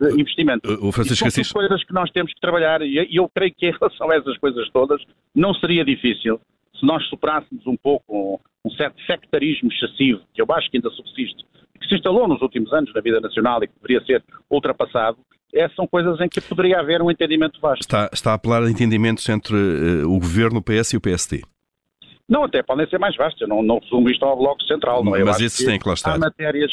De 0.00 0.20
investimento. 0.20 0.68
O 0.84 0.92
Francisco 0.92 1.26
e 1.26 1.30
são 1.30 1.44
coisas 1.52 1.84
que 1.84 1.92
nós 1.92 2.10
temos 2.10 2.32
que 2.32 2.40
trabalhar 2.40 2.82
e 2.82 3.16
eu 3.16 3.28
creio 3.28 3.52
que 3.54 3.66
em 3.66 3.72
relação 3.72 4.10
a 4.10 4.16
essas 4.16 4.36
coisas 4.38 4.68
todas 4.70 5.02
não 5.34 5.52
seria 5.54 5.84
difícil 5.84 6.40
se 6.78 6.86
nós 6.86 7.04
superássemos 7.08 7.66
um 7.66 7.76
pouco 7.76 8.40
um 8.64 8.70
certo 8.70 9.00
sectarismo 9.04 9.70
excessivo, 9.72 10.20
que 10.32 10.40
eu 10.40 10.46
acho 10.50 10.70
que 10.70 10.76
ainda 10.76 10.90
subsiste, 10.90 11.44
que 11.80 11.88
se 11.88 11.94
instalou 11.94 12.28
nos 12.28 12.40
últimos 12.40 12.72
anos 12.72 12.92
na 12.94 13.00
vida 13.00 13.20
nacional 13.20 13.62
e 13.62 13.66
que 13.66 13.74
deveria 13.80 14.04
ser 14.06 14.24
ultrapassado, 14.50 15.18
essas 15.52 15.74
são 15.74 15.86
coisas 15.86 16.20
em 16.20 16.28
que 16.28 16.40
poderia 16.40 16.78
haver 16.78 17.00
um 17.00 17.10
entendimento 17.10 17.60
vasto. 17.60 17.80
Está, 17.80 18.10
está 18.12 18.32
a 18.32 18.34
apelar 18.34 18.62
a 18.62 18.70
entendimentos 18.70 19.28
entre 19.28 19.54
uh, 19.54 20.10
o 20.10 20.18
governo, 20.18 20.58
o 20.58 20.62
PS 20.62 20.92
e 20.92 20.96
o 20.96 21.00
PST? 21.00 21.42
Não, 22.28 22.44
até 22.44 22.62
podem 22.62 22.86
ser 22.88 22.98
mais 22.98 23.16
vastos. 23.16 23.40
Eu 23.40 23.48
não, 23.48 23.62
não 23.62 23.78
resumo 23.78 24.10
isto 24.10 24.22
ao 24.24 24.36
Bloco 24.36 24.62
Central. 24.64 25.02
Não 25.02 25.16
é? 25.16 25.24
Mas 25.24 25.40
esses 25.40 25.64
têm 25.64 25.78
que 25.78 25.88
lá 25.88 25.94
estar. 25.94 26.14
Há 26.14 26.18
matérias, 26.18 26.70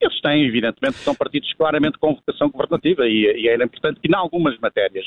eles 0.00 0.20
têm, 0.20 0.44
evidentemente, 0.46 0.96
são 0.98 1.14
partidos 1.14 1.52
claramente 1.54 1.98
com 1.98 2.14
vocação 2.14 2.50
governativa 2.50 3.06
e, 3.06 3.42
e 3.42 3.48
era 3.48 3.64
importante 3.64 4.00
que, 4.00 4.08
em 4.08 4.14
algumas 4.14 4.58
matérias, 4.58 5.06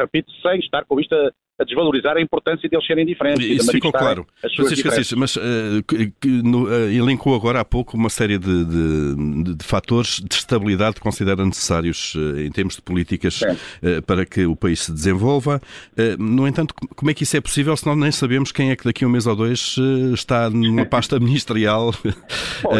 repito, 0.00 0.30
sem 0.42 0.58
estar 0.58 0.84
com 0.84 1.00
isto 1.00 1.14
a, 1.14 1.30
a 1.58 1.64
desvalorizar 1.64 2.16
a 2.16 2.20
importância 2.20 2.68
deles 2.68 2.86
serem 2.86 3.06
diferentes. 3.06 3.44
Isso 3.46 3.72
ficou 3.72 3.90
claro. 3.90 4.26
Francisco 4.54 4.88
Assis, 4.88 5.12
mas 5.12 5.36
uh, 5.36 5.40
que, 5.88 6.12
que, 6.20 6.28
no, 6.28 6.64
uh, 6.64 6.90
elencou 6.90 7.34
agora 7.34 7.60
há 7.60 7.64
pouco 7.64 7.96
uma 7.96 8.10
série 8.10 8.38
de, 8.38 8.64
de, 8.64 9.54
de 9.54 9.64
fatores 9.64 10.20
de 10.20 10.34
estabilidade 10.34 10.96
que 10.96 11.00
considera 11.00 11.44
necessários 11.44 12.14
uh, 12.14 12.40
em 12.40 12.50
termos 12.50 12.76
de 12.76 12.82
políticas 12.82 13.40
para 14.06 14.26
que 14.26 14.44
o 14.44 14.54
país 14.54 14.80
se 14.80 14.92
desenvolva. 14.92 15.60
no 16.18 16.46
entanto, 16.46 16.74
como 16.94 17.10
é 17.10 17.14
que 17.14 17.22
isso 17.22 17.36
é 17.36 17.40
possível 17.40 17.76
se 17.76 17.86
nós 17.86 17.96
nem 17.96 18.10
sabemos 18.10 18.52
quem 18.52 18.70
é 18.70 18.76
que 18.76 18.84
daqui 18.84 19.04
a 19.04 19.08
um 19.08 19.10
mês 19.10 19.26
ou 19.26 19.34
dois 19.34 19.76
está 20.12 20.50
numa 20.50 20.84
pasta 20.84 21.18
ministerial, 21.20 21.92
Bom, 22.62 22.70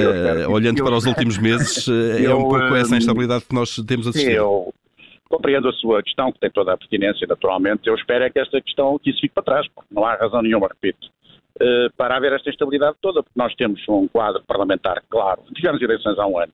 olhando 0.53 0.83
para 0.83 0.97
os 0.97 1.07
últimos 1.07 1.39
meses, 1.39 1.87
é 1.89 2.35
um 2.35 2.43
pouco 2.43 2.75
essa 2.75 2.97
instabilidade 2.97 3.45
que 3.45 3.55
nós 3.55 3.77
temos 3.87 4.07
assistido. 4.07 4.33
Eu 4.33 4.75
Compreendo 5.29 5.69
a 5.69 5.73
sua 5.73 6.03
questão, 6.03 6.31
que 6.33 6.39
tem 6.39 6.51
toda 6.51 6.73
a 6.73 6.77
pertinência, 6.77 7.27
naturalmente. 7.27 7.87
Eu 7.87 7.95
espero 7.95 8.25
é 8.25 8.31
que 8.31 8.39
esta 8.39 8.61
questão, 8.61 8.99
que 8.99 9.11
isso 9.11 9.21
fique 9.21 9.35
para 9.35 9.43
trás, 9.43 9.69
porque 9.75 9.93
não 9.93 10.05
há 10.05 10.15
razão 10.15 10.41
nenhuma, 10.41 10.69
repito, 10.69 11.09
eh, 11.61 11.89
para 11.97 12.17
haver 12.17 12.33
esta 12.33 12.51
instabilidade 12.51 12.97
toda, 13.01 13.23
porque 13.23 13.39
nós 13.39 13.55
temos 13.55 13.81
um 13.89 14.07
quadro 14.07 14.43
parlamentar 14.47 15.03
claro. 15.09 15.43
Tivemos 15.55 15.81
eleições 15.81 16.19
há 16.19 16.27
um 16.27 16.39
ano. 16.39 16.53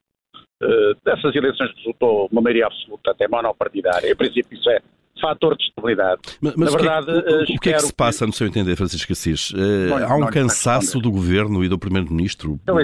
Eh, 0.62 0.92
dessas 1.04 1.34
eleições 1.34 1.74
resultou 1.76 2.28
uma 2.30 2.40
maioria 2.40 2.66
absoluta, 2.66 3.10
até 3.10 3.26
monopartidária. 3.26 4.10
Em 4.10 4.14
princípio, 4.14 4.56
isso 4.56 4.70
é 4.70 4.80
fator 5.20 5.56
de 5.56 5.64
estabilidade. 5.64 6.20
Mas, 6.40 6.54
mas 6.54 6.72
Na 6.72 6.78
verdade, 6.78 7.10
o, 7.10 7.22
que, 7.22 7.30
é, 7.30 7.32
o, 7.32 7.42
o 7.42 7.60
que 7.60 7.70
é 7.70 7.72
que 7.74 7.80
se 7.80 7.94
passa, 7.94 8.26
no 8.26 8.32
seu 8.32 8.46
entender, 8.46 8.76
Francisco 8.76 9.12
Assis? 9.12 9.52
Não, 9.52 9.96
há 9.96 10.16
um 10.16 10.20
não, 10.20 10.30
cansaço 10.30 11.00
do 11.00 11.10
governo 11.10 11.64
e 11.64 11.68
do 11.68 11.78
primeiro-ministro? 11.78 12.60
Eu, 12.66 12.78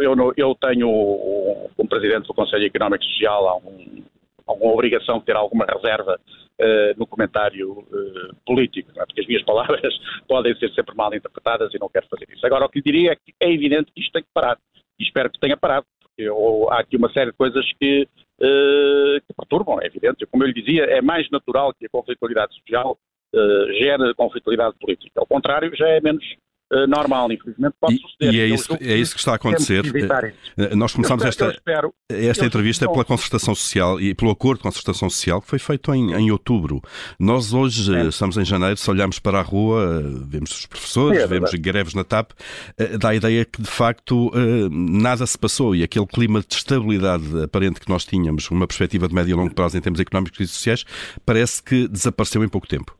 eu, 0.00 0.32
eu, 0.36 0.54
tenho, 0.54 0.88
como 1.76 1.88
presidente 1.88 2.26
do 2.26 2.34
Conselho 2.34 2.66
Económico 2.66 3.04
e 3.04 3.06
Social, 3.08 3.48
há 3.48 3.56
um, 3.56 4.02
alguma 4.46 4.72
obrigação 4.72 5.18
de 5.18 5.24
ter 5.24 5.36
alguma 5.36 5.64
reserva 5.64 6.18
uh, 6.18 6.98
no 6.98 7.06
comentário 7.06 7.70
uh, 7.70 8.36
político, 8.46 8.90
é? 8.96 9.04
porque 9.06 9.20
as 9.20 9.26
minhas 9.26 9.42
palavras 9.46 9.94
podem 10.28 10.54
ser 10.56 10.70
sempre 10.72 10.94
mal 10.94 11.14
interpretadas 11.14 11.72
e 11.74 11.78
não 11.78 11.88
quero 11.88 12.06
fazer 12.08 12.26
isso. 12.30 12.44
Agora, 12.46 12.66
o 12.66 12.68
que 12.68 12.78
lhe 12.78 12.84
diria 12.84 13.12
é 13.12 13.16
que 13.16 13.34
é 13.40 13.52
evidente 13.52 13.90
que 13.92 14.00
isto 14.00 14.12
tem 14.12 14.22
que 14.22 14.28
parar, 14.32 14.58
e 14.98 15.04
espero 15.04 15.30
que 15.30 15.40
tenha 15.40 15.56
parado, 15.56 15.86
porque 16.00 16.28
há 16.70 16.80
aqui 16.80 16.96
uma 16.96 17.12
série 17.12 17.30
de 17.30 17.36
coisas 17.36 17.64
que, 17.80 18.02
uh, 18.02 19.20
que 19.26 19.34
perturbam, 19.36 19.80
é 19.80 19.86
evidente. 19.86 20.26
Como 20.26 20.44
eu 20.44 20.48
lhe 20.48 20.54
dizia, 20.54 20.84
é 20.84 21.00
mais 21.00 21.28
natural 21.30 21.72
que 21.74 21.86
a 21.86 21.90
conflitualidade 21.90 22.54
social 22.54 22.96
gera 23.80 24.14
conflitualidade 24.14 24.76
política. 24.78 25.18
Ao 25.18 25.26
contrário, 25.26 25.74
já 25.74 25.88
é 25.88 26.00
menos 26.00 26.24
uh, 26.72 26.86
normal, 26.86 27.30
infelizmente 27.32 27.74
pode 27.80 27.98
suceder. 27.98 28.34
E 28.34 28.40
é 28.40 28.46
isso, 28.46 28.76
é 28.80 28.96
isso 28.96 29.14
que 29.14 29.20
está 29.20 29.32
a 29.32 29.36
acontecer. 29.36 29.84
Uh, 29.84 30.76
nós 30.76 30.92
começamos 30.92 31.24
esta, 31.24 31.50
espero, 31.50 31.94
esta 32.08 32.46
entrevista 32.46 32.90
pela 32.90 33.04
concertação 33.04 33.54
social 33.54 34.00
e 34.00 34.14
pelo 34.14 34.30
acordo 34.30 34.58
de 34.58 34.62
concertação 34.64 35.08
social 35.10 35.40
que 35.40 35.48
foi 35.48 35.58
feito 35.58 35.92
em, 35.94 36.12
em 36.12 36.30
outubro. 36.30 36.80
Nós 37.18 37.52
hoje 37.52 37.94
é. 37.94 38.06
estamos 38.06 38.36
em 38.36 38.44
janeiro, 38.44 38.76
se 38.76 38.90
olharmos 38.90 39.18
para 39.18 39.38
a 39.38 39.42
rua, 39.42 40.02
vemos 40.26 40.50
os 40.50 40.66
professores, 40.66 41.20
é 41.20 41.26
vemos 41.26 41.52
greves 41.54 41.94
na 41.94 42.04
TAP, 42.04 42.32
dá 42.98 43.10
a 43.10 43.14
ideia 43.14 43.44
que 43.44 43.60
de 43.60 43.68
facto 43.68 44.30
nada 44.70 45.26
se 45.26 45.38
passou 45.38 45.74
e 45.74 45.82
aquele 45.82 46.06
clima 46.06 46.40
de 46.40 46.54
estabilidade 46.54 47.42
aparente 47.42 47.80
que 47.80 47.88
nós 47.88 48.04
tínhamos, 48.04 48.50
uma 48.50 48.66
perspectiva 48.66 49.08
de 49.08 49.14
médio 49.14 49.32
e 49.32 49.34
longo 49.34 49.54
prazo 49.54 49.76
em 49.76 49.80
termos 49.80 50.00
económicos 50.00 50.40
e 50.40 50.46
sociais, 50.46 50.84
parece 51.24 51.62
que 51.62 51.88
desapareceu 51.88 52.42
em 52.44 52.48
pouco 52.48 52.66
tempo. 52.66 52.96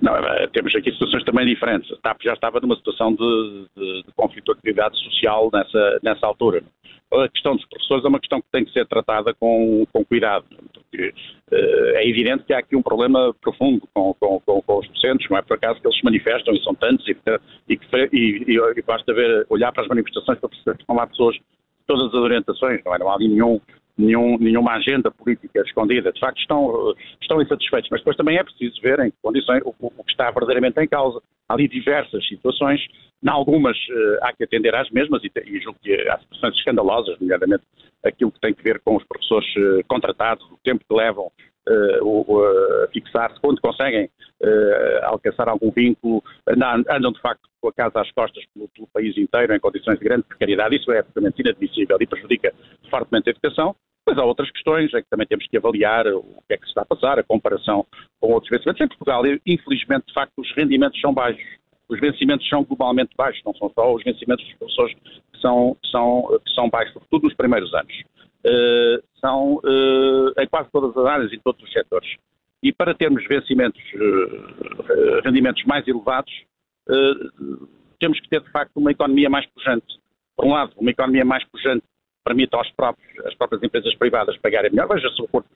Não, 0.00 0.14
é, 0.16 0.46
temos 0.48 0.74
aqui 0.74 0.92
situações 0.92 1.24
também 1.24 1.46
diferentes. 1.46 1.90
A 1.92 1.96
TAP 1.96 2.22
já 2.22 2.34
estava 2.34 2.60
numa 2.60 2.76
situação 2.76 3.12
de, 3.14 3.66
de, 3.76 4.02
de 4.04 4.12
conflitualidade 4.14 4.96
social 5.04 5.50
nessa, 5.52 5.98
nessa 6.02 6.26
altura. 6.26 6.62
A 7.12 7.28
questão 7.28 7.56
dos 7.56 7.64
professores 7.66 8.04
é 8.04 8.08
uma 8.08 8.20
questão 8.20 8.40
que 8.40 8.48
tem 8.52 8.64
que 8.64 8.72
ser 8.72 8.86
tratada 8.86 9.32
com, 9.32 9.86
com 9.92 10.04
cuidado, 10.04 10.44
porque 10.74 11.08
uh, 11.50 11.96
é 11.96 12.06
evidente 12.06 12.44
que 12.44 12.52
há 12.52 12.58
aqui 12.58 12.76
um 12.76 12.82
problema 12.82 13.34
profundo 13.40 13.88
com, 13.94 14.14
com, 14.20 14.38
com, 14.40 14.60
com, 14.60 14.78
os 14.78 14.88
docentes, 14.88 15.26
não 15.30 15.38
é 15.38 15.42
por 15.42 15.54
acaso 15.54 15.80
que 15.80 15.86
eles 15.86 15.98
se 15.98 16.04
manifestam 16.04 16.54
e 16.54 16.62
são 16.62 16.74
tantos 16.74 17.08
e, 17.08 17.16
e, 17.66 17.78
e, 18.12 18.58
e 18.76 18.82
basta 18.82 19.14
ver, 19.14 19.46
olhar 19.48 19.72
para 19.72 19.84
as 19.84 19.88
manifestações 19.88 20.38
para 20.38 20.50
perceber 20.50 20.76
que 20.76 20.82
estão 20.82 20.96
lá 20.96 21.06
pessoas 21.06 21.36
de 21.36 21.42
todas 21.86 22.08
as 22.08 22.14
orientações, 22.14 22.82
não, 22.84 22.94
é? 22.94 22.98
não 22.98 23.08
há 23.08 23.14
ali 23.14 23.28
nenhum 23.28 23.58
nenhum, 23.98 24.38
nenhuma 24.38 24.74
agenda 24.74 25.10
política 25.10 25.60
escondida. 25.62 26.12
De 26.12 26.20
facto, 26.20 26.38
estão, 26.38 26.94
estão 27.20 27.42
insatisfeitos, 27.42 27.90
mas 27.90 28.00
depois 28.00 28.16
também 28.16 28.38
é 28.38 28.44
preciso 28.44 28.80
ver 28.80 29.00
em 29.00 29.10
que 29.10 29.16
condições 29.20 29.62
o, 29.64 29.74
o 29.80 30.04
que 30.04 30.12
está 30.12 30.30
verdadeiramente 30.30 30.80
em 30.80 30.88
causa. 30.88 31.20
Há 31.48 31.54
ali 31.54 31.66
diversas 31.66 32.26
situações, 32.26 32.80
em 33.22 33.28
algumas 33.28 33.76
uh, 33.76 34.18
há 34.22 34.32
que 34.32 34.44
atender 34.44 34.74
às 34.74 34.88
mesmas 34.90 35.22
e, 35.24 35.32
e 35.46 35.60
julgo 35.60 35.78
que 35.82 35.92
há 36.08 36.18
situações 36.18 36.54
escandalosas, 36.56 37.18
nomeadamente 37.18 37.64
aquilo 38.04 38.30
que 38.30 38.40
tem 38.40 38.54
que 38.54 38.62
ver 38.62 38.80
com 38.84 38.96
os 38.96 39.04
professores 39.04 39.48
uh, 39.56 39.84
contratados, 39.88 40.44
o 40.50 40.58
tempo 40.62 40.84
que 40.88 40.94
levam 40.94 41.26
uh, 41.68 42.84
a 42.84 42.88
fixar-se, 42.92 43.40
quando 43.40 43.60
conseguem 43.60 44.08
alcançar 45.02 45.48
algum 45.48 45.72
vínculo, 45.72 46.22
andam 46.46 47.10
de 47.10 47.20
facto 47.20 47.48
com 47.60 47.68
a 47.70 47.72
casa 47.72 48.00
às 48.00 48.10
costas 48.12 48.44
pelo, 48.54 48.68
pelo, 48.68 48.86
país 48.86 49.18
inteiro 49.18 49.52
em 49.52 49.58
condições 49.58 49.98
de 49.98 50.04
grande 50.04 50.22
precariedade. 50.22 50.76
Isso 50.76 50.92
é 50.92 51.00
absolutamente 51.00 51.40
inadmissível 51.42 51.96
e 52.00 52.06
prejudica 52.06 52.54
fortemente 52.88 53.28
a 53.28 53.32
educação. 53.32 53.74
Mas 54.08 54.16
há 54.16 54.24
outras 54.24 54.50
questões 54.50 54.94
é 54.94 55.02
que 55.02 55.10
também 55.10 55.26
temos 55.26 55.46
que 55.46 55.56
avaliar 55.58 56.06
o 56.06 56.42
que 56.48 56.54
é 56.54 56.56
que 56.56 56.62
se 56.62 56.70
está 56.70 56.80
a 56.80 56.86
passar, 56.86 57.18
a 57.18 57.22
comparação 57.22 57.84
com 58.18 58.32
outros 58.32 58.48
vencimentos. 58.48 58.80
Em 58.80 58.88
Portugal, 58.88 59.22
infelizmente, 59.44 60.06
de 60.06 60.14
facto, 60.14 60.32
os 60.38 60.50
rendimentos 60.56 60.98
são 60.98 61.12
baixos. 61.12 61.44
Os 61.90 62.00
vencimentos 62.00 62.48
são 62.48 62.64
globalmente 62.64 63.14
baixos, 63.14 63.42
não 63.44 63.54
são 63.54 63.70
só 63.74 63.94
os 63.94 64.02
vencimentos 64.02 64.42
dos 64.46 64.54
professores 64.54 64.94
que 64.94 65.40
são, 65.42 65.76
são, 65.90 66.40
que 66.42 66.54
são 66.54 66.70
baixos, 66.70 66.94
sobretudo 66.94 67.24
nos 67.24 67.34
primeiros 67.34 67.74
anos. 67.74 67.92
Uh, 68.46 69.04
são 69.20 69.56
uh, 69.56 70.40
em 70.40 70.46
quase 70.46 70.70
todas 70.72 70.96
as 70.96 71.04
áreas 71.04 71.30
e 71.30 71.38
todos 71.40 71.62
os 71.62 71.70
setores. 71.70 72.08
E 72.62 72.72
para 72.72 72.94
termos 72.94 73.22
vencimentos, 73.28 73.82
uh, 73.92 75.20
rendimentos 75.22 75.62
mais 75.64 75.86
elevados, 75.86 76.32
temos 78.00 78.18
que 78.20 78.28
ter, 78.30 78.40
de 78.40 78.50
facto, 78.50 78.74
uma 78.76 78.90
economia 78.90 79.28
mais 79.28 79.44
pujante. 79.48 80.00
Por 80.34 80.46
um 80.46 80.52
lado, 80.54 80.72
uma 80.78 80.90
economia 80.90 81.26
mais 81.26 81.44
pujante 81.44 81.84
permite 82.28 82.54
aos 82.54 82.70
próprios, 82.72 83.26
às 83.26 83.34
próprias 83.34 83.62
empresas 83.62 83.94
privadas 83.96 84.36
pagarem 84.38 84.70
melhor. 84.70 84.88
Veja-se 84.88 85.20
o 85.22 85.24
acordo 85.24 85.48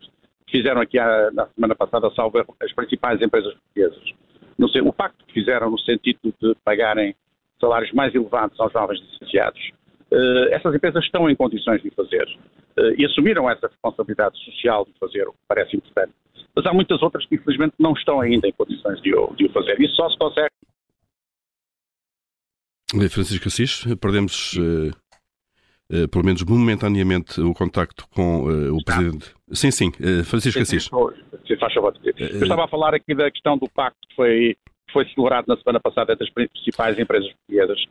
que 0.47 0.53
fizeram 0.59 0.81
aqui 0.81 0.97
na 1.33 1.47
semana 1.55 1.75
passada, 1.75 2.11
salvo 2.17 2.45
as 2.61 2.73
principais 2.73 3.21
empresas 3.21 3.53
portuguesas. 3.55 4.13
No, 4.59 4.69
o 4.89 4.93
pacto 4.93 5.25
que 5.27 5.35
fizeram 5.35 5.71
no 5.71 5.79
sentido 5.79 6.33
de 6.41 6.55
pagarem 6.65 7.15
salários 7.61 7.93
mais 7.93 8.15
elevados 8.15 8.59
aos 8.59 8.73
jovens 8.73 9.01
licenciados, 9.01 9.61
uh, 10.11 10.49
essas 10.51 10.75
empresas 10.75 11.05
estão 11.05 11.29
em 11.29 11.37
condições 11.37 11.83
de 11.83 11.91
fazer 11.91 12.25
uh, 12.79 12.95
e 12.97 13.05
assumiram 13.05 13.51
essa 13.51 13.69
responsabilidade 13.69 14.39
social 14.45 14.85
de 14.85 14.93
fazer, 14.99 15.29
o 15.29 15.33
que 15.33 15.39
parece 15.47 15.77
importante. 15.77 16.13
Mas 16.55 16.67
há 16.67 16.73
muitas 16.73 17.03
outras 17.03 17.27
que, 17.27 17.35
infelizmente, 17.35 17.75
não 17.79 17.93
estão 17.93 18.21
ainda 18.21 18.49
em 18.49 18.53
condições 18.53 19.01
de 19.01 19.11
de 19.11 19.47
o 19.47 19.53
fazer. 19.53 19.81
Isso 19.81 19.95
só 19.97 20.09
se 20.09 20.19
consegue 20.19 20.51
Francisco 23.09 23.49
Assis, 23.49 23.85
perdemos 23.99 24.53
uh, 24.55 24.91
uh, 25.93 26.09
pelo 26.09 26.25
menos 26.25 26.43
momentaneamente 26.43 27.41
o 27.41 27.53
contacto 27.53 28.07
com 28.15 28.45
uh, 28.45 28.75
o 28.75 28.79
Está. 28.79 28.97
Presidente. 28.97 29.35
Sim, 29.53 29.71
sim, 29.71 29.93
Francisco 30.25 30.65
sim, 30.65 30.77
Assis. 30.77 30.85
Sim, 31.47 31.57
faz 31.59 31.75
favor. 31.75 31.95
Eu 32.05 32.43
estava 32.43 32.65
a 32.65 32.69
falar 32.69 32.95
aqui 32.95 33.15
da 33.15 33.31
questão 33.31 33.59
do 33.59 33.69
pacto 33.69 33.99
que 34.09 34.17
foi, 34.17 34.57
foi 34.93 35.07
celebrado 35.11 35.47
na 35.47 35.57
semana 35.57 35.79
passada 35.79 36.13
entre 36.13 36.25
as 36.25 36.33
principais 36.33 36.99
empresas 36.99 37.31
portuguesas, 37.33 37.85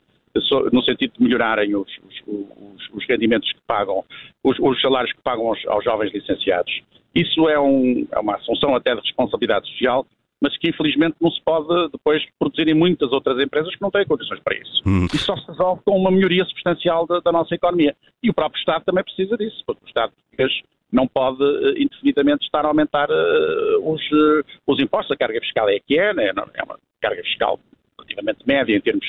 no 0.72 0.82
sentido 0.84 1.14
de 1.18 1.24
melhorarem 1.24 1.76
os, 1.76 1.88
os, 1.88 2.24
os, 2.28 2.90
os 2.94 3.08
rendimentos 3.08 3.52
que 3.52 3.60
pagam, 3.68 4.04
os, 4.44 4.82
salários 4.82 5.14
que 5.14 5.22
pagam 5.22 5.48
aos, 5.48 5.60
aos 5.68 5.84
jovens 5.84 6.12
licenciados. 6.14 6.82
Isso 7.14 7.48
é, 7.50 7.60
um, 7.60 8.08
é 8.12 8.20
uma 8.20 8.36
assunção 8.36 8.76
até 8.76 8.96
de 8.96 9.02
responsabilidade 9.02 9.68
social 9.70 10.06
mas 10.42 10.58
que 10.58 10.70
infelizmente 10.70 11.16
não 11.22 11.30
se 11.32 11.42
pode 11.44 11.92
depois 11.92 12.24
produzir 12.40 12.68
em 12.68 12.74
muitas 12.74 13.12
outras 13.12 13.40
empresas 13.40 13.74
que 13.76 13.82
não 13.82 13.92
têm 13.92 14.06
condições 14.06 14.40
para 14.40 14.58
isso. 14.58 14.82
Hum. 14.86 15.06
Isso 15.14 15.26
só 15.26 15.38
se 15.38 15.48
resolve 15.48 15.82
com 15.86 15.96
uma 15.98 16.10
melhoria 16.10 16.44
substancial 16.46 17.06
da, 17.06 17.20
da, 17.20 17.32
nossa 17.32 17.54
economia. 17.54 17.96
E 18.24 18.30
o 18.30 18.34
próprio 18.34 18.60
Estado 18.60 18.84
também 18.84 19.04
precisa 19.04 19.38
disso, 19.38 19.64
porque 19.66 19.84
o 19.86 19.88
Estado 19.88 20.12
português 20.14 20.52
não 20.92 21.08
pode 21.08 21.42
uh, 21.44 21.78
indefinidamente 21.78 22.44
estar 22.46 22.66
a 22.66 22.68
aumentar 22.68 23.10
uh, 23.10 23.94
os, 23.94 24.02
uh, 24.12 24.44
os 24.68 24.80
impostos. 24.80 25.12
A 25.12 25.18
carga 25.18 25.40
fiscal 25.40 25.70
é 25.70 25.76
a 25.76 25.80
que 25.80 25.98
é, 25.98 26.14
né? 26.14 26.32
é 26.54 26.64
uma 26.64 26.78
carga 27.00 27.24
fiscal 27.24 27.60
relativamente 27.98 28.46
média 28.48 28.76
em 28.76 28.82
termos 28.82 29.06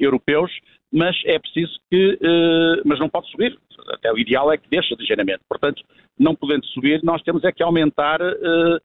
europeus, 0.00 0.50
mas 0.92 1.16
é 1.26 1.38
preciso 1.40 1.72
que, 1.90 2.18
mas 2.84 2.98
não 3.00 3.08
pode 3.08 3.28
subir. 3.30 3.58
Até 3.88 4.12
o 4.12 4.18
ideal 4.18 4.52
é 4.52 4.56
que 4.56 4.68
deixe 4.70 4.94
ligeiramente. 4.94 5.40
Portanto, 5.48 5.82
não 6.18 6.34
podendo 6.34 6.64
subir, 6.66 7.02
nós 7.02 7.22
temos 7.22 7.44
é 7.44 7.52
que 7.52 7.62
aumentar 7.62 8.20
uh, 8.20 8.80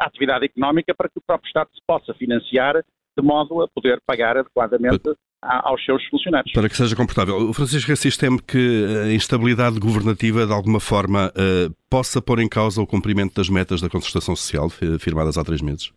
a 0.00 0.06
atividade 0.06 0.46
económica 0.46 0.94
para 0.94 1.08
que 1.08 1.18
o 1.18 1.22
próprio 1.26 1.48
Estado 1.48 1.70
se 1.74 1.80
possa 1.86 2.12
financiar 2.14 2.82
de 3.18 3.24
modo 3.24 3.62
a 3.62 3.68
poder 3.68 4.00
pagar 4.06 4.36
adequadamente 4.36 5.02
aos 5.40 5.84
seus 5.84 6.04
funcionários. 6.06 6.52
Para 6.52 6.68
que 6.68 6.76
seja 6.76 6.96
confortável. 6.96 7.36
O 7.36 7.52
Francisco 7.52 7.92
Assis 7.92 8.16
teme 8.16 8.40
que 8.40 8.86
a 9.04 9.12
instabilidade 9.12 9.78
governativa, 9.78 10.46
de 10.46 10.52
alguma 10.52 10.80
forma, 10.80 11.28
uh, 11.28 11.74
possa 11.88 12.20
pôr 12.20 12.40
em 12.40 12.48
causa 12.48 12.82
o 12.82 12.86
cumprimento 12.86 13.34
das 13.34 13.48
metas 13.48 13.80
da 13.80 13.88
concertação 13.88 14.34
social 14.34 14.68
firmadas 14.98 15.38
há 15.38 15.44
três 15.44 15.60
meses? 15.60 15.92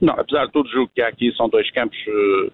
Não, 0.00 0.14
apesar 0.14 0.46
de 0.46 0.52
tudo, 0.52 0.68
julgo 0.70 0.90
que 0.94 1.02
há 1.02 1.08
aqui 1.08 1.32
são 1.36 1.48
dois 1.48 1.70
campos 1.72 1.98
uh, 2.08 2.52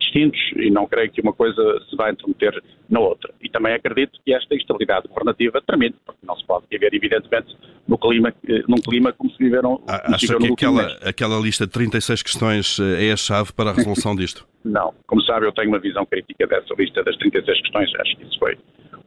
distintos 0.00 0.40
e 0.56 0.70
não 0.70 0.86
creio 0.86 1.10
que 1.10 1.20
uma 1.20 1.32
coisa 1.32 1.62
se 1.88 1.96
vá 1.96 2.10
intrometer 2.10 2.60
na 2.88 3.00
outra. 3.00 3.32
E 3.40 3.48
também 3.48 3.74
acredito 3.74 4.18
que 4.24 4.34
esta 4.34 4.54
instabilidade 4.54 5.06
governativa 5.08 5.62
termine, 5.62 5.94
porque 6.04 6.20
não 6.26 6.36
se 6.36 6.44
pode 6.44 6.66
viver, 6.70 6.92
evidentemente, 6.92 7.56
no 7.86 7.96
clima, 7.98 8.34
num 8.68 8.76
clima 8.76 9.12
como 9.12 9.30
se 9.30 9.38
viveram. 9.38 9.82
Ah, 9.86 10.14
acha 10.14 10.36
que 10.36 10.52
aquela, 10.52 10.98
aquela 11.04 11.40
lista 11.40 11.66
de 11.66 11.72
36 11.72 12.22
questões 12.22 12.78
eh, 12.80 13.08
é 13.08 13.12
a 13.12 13.16
chave 13.16 13.52
para 13.52 13.70
a 13.70 13.72
resolução 13.72 14.16
disto? 14.16 14.46
Não. 14.64 14.92
Como 15.06 15.22
sabe, 15.22 15.46
eu 15.46 15.52
tenho 15.52 15.68
uma 15.68 15.78
visão 15.78 16.04
crítica 16.04 16.46
dessa 16.46 16.74
lista 16.76 17.02
das 17.02 17.16
36 17.16 17.62
questões. 17.62 17.90
Acho 18.00 18.16
que 18.16 18.24
isso 18.24 18.38
foi 18.38 18.58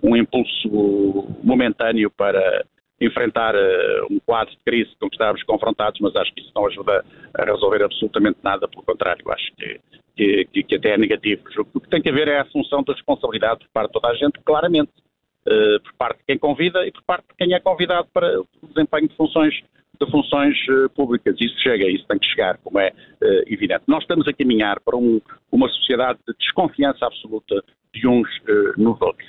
um 0.02 0.16
impulso 0.16 1.28
momentâneo 1.44 2.12
para 2.12 2.66
enfrentar 3.06 3.56
uh, 3.56 4.08
um 4.10 4.20
quadro 4.20 4.54
de 4.54 4.60
crise 4.64 4.92
com 5.00 5.10
que 5.10 5.16
estávamos 5.16 5.44
confrontados, 5.44 6.00
mas 6.00 6.16
acho 6.16 6.34
que 6.34 6.42
isso 6.42 6.52
não 6.56 6.68
ajuda 6.68 7.04
a 7.34 7.46
resolver 7.46 7.84
absolutamente 7.84 8.40
nada, 8.44 8.68
pelo 8.68 8.84
contrário, 8.84 9.24
acho 9.32 9.52
que 9.58 9.80
que, 10.16 10.46
que, 10.46 10.64
que, 10.64 10.76
até 10.76 10.92
é 10.92 10.98
negativo. 10.98 11.44
O 11.74 11.80
que 11.80 11.90
tem 11.90 12.02
que 12.02 12.10
haver 12.10 12.28
é 12.28 12.38
a 12.38 12.44
assunção 12.44 12.84
da 12.84 12.94
responsabilidade 12.94 13.60
por 13.60 13.70
parte 13.74 13.88
de 13.88 13.94
toda 13.94 14.10
a 14.10 14.16
gente, 14.16 14.40
claramente, 14.46 14.92
uh, 15.48 15.80
por 15.82 15.94
parte 15.94 16.20
de 16.20 16.26
quem 16.26 16.38
convida 16.38 16.86
e 16.86 16.92
por 16.92 17.04
parte 17.04 17.26
de 17.28 17.36
quem 17.36 17.54
é 17.54 17.60
convidado 17.60 18.08
para 18.14 18.40
o 18.40 18.68
desempenho 18.68 19.08
de 19.08 19.16
funções, 19.16 19.54
de 20.00 20.12
funções 20.12 20.56
uh, 20.70 20.90
públicas. 20.90 21.36
Isso 21.40 21.58
chega, 21.60 21.88
isso 21.90 22.06
tem 22.08 22.20
que 22.20 22.28
chegar, 22.28 22.58
como 22.60 22.80
é 22.80 22.90
uh, 22.90 23.44
evidente. 23.48 23.84
Nós 23.88 24.04
estamos 24.04 24.28
a 24.28 24.34
caminhar 24.34 24.80
para 24.82 24.98
um, 24.98 25.20
uma 25.52 25.68
sociedade 25.70 26.20
de 26.28 26.36
desconfiança 26.38 27.06
absoluta 27.06 27.64
de 27.94 28.08
uns 28.08 28.28
nos 28.76 29.00
outros. 29.00 29.28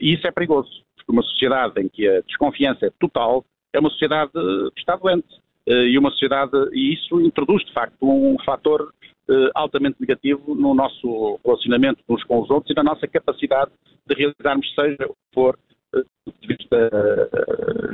e 0.00 0.14
isso 0.14 0.26
é 0.26 0.32
perigoso, 0.32 0.68
porque 1.06 1.12
uma 1.12 1.22
sociedade 1.22 1.80
em 1.80 1.88
que 1.88 2.08
a 2.08 2.20
desconfiança 2.22 2.86
é 2.86 2.90
total 2.98 3.44
é 3.72 3.78
uma 3.78 3.90
sociedade 3.90 4.32
que 4.32 4.80
está 4.80 4.96
doente. 4.96 5.28
e 5.68 5.98
uma 5.98 6.10
sociedade, 6.10 6.52
e 6.72 6.94
isso 6.94 7.20
introduz 7.20 7.64
de 7.64 7.72
facto 7.72 7.96
um 8.02 8.36
fator 8.44 8.92
uh, 9.28 9.50
altamente 9.52 9.96
negativo 10.00 10.54
no 10.54 10.72
nosso 10.74 11.40
relacionamento 11.44 12.00
uns 12.08 12.22
com 12.22 12.40
os 12.40 12.50
outros 12.50 12.70
e 12.70 12.74
na 12.74 12.84
nossa 12.84 13.06
capacidade 13.08 13.72
de 14.06 14.14
realizarmos, 14.14 14.72
seja 14.74 15.04
o 15.06 15.12
que 15.12 15.34
for, 15.34 15.58
de 15.92 16.46
vista 16.46 16.90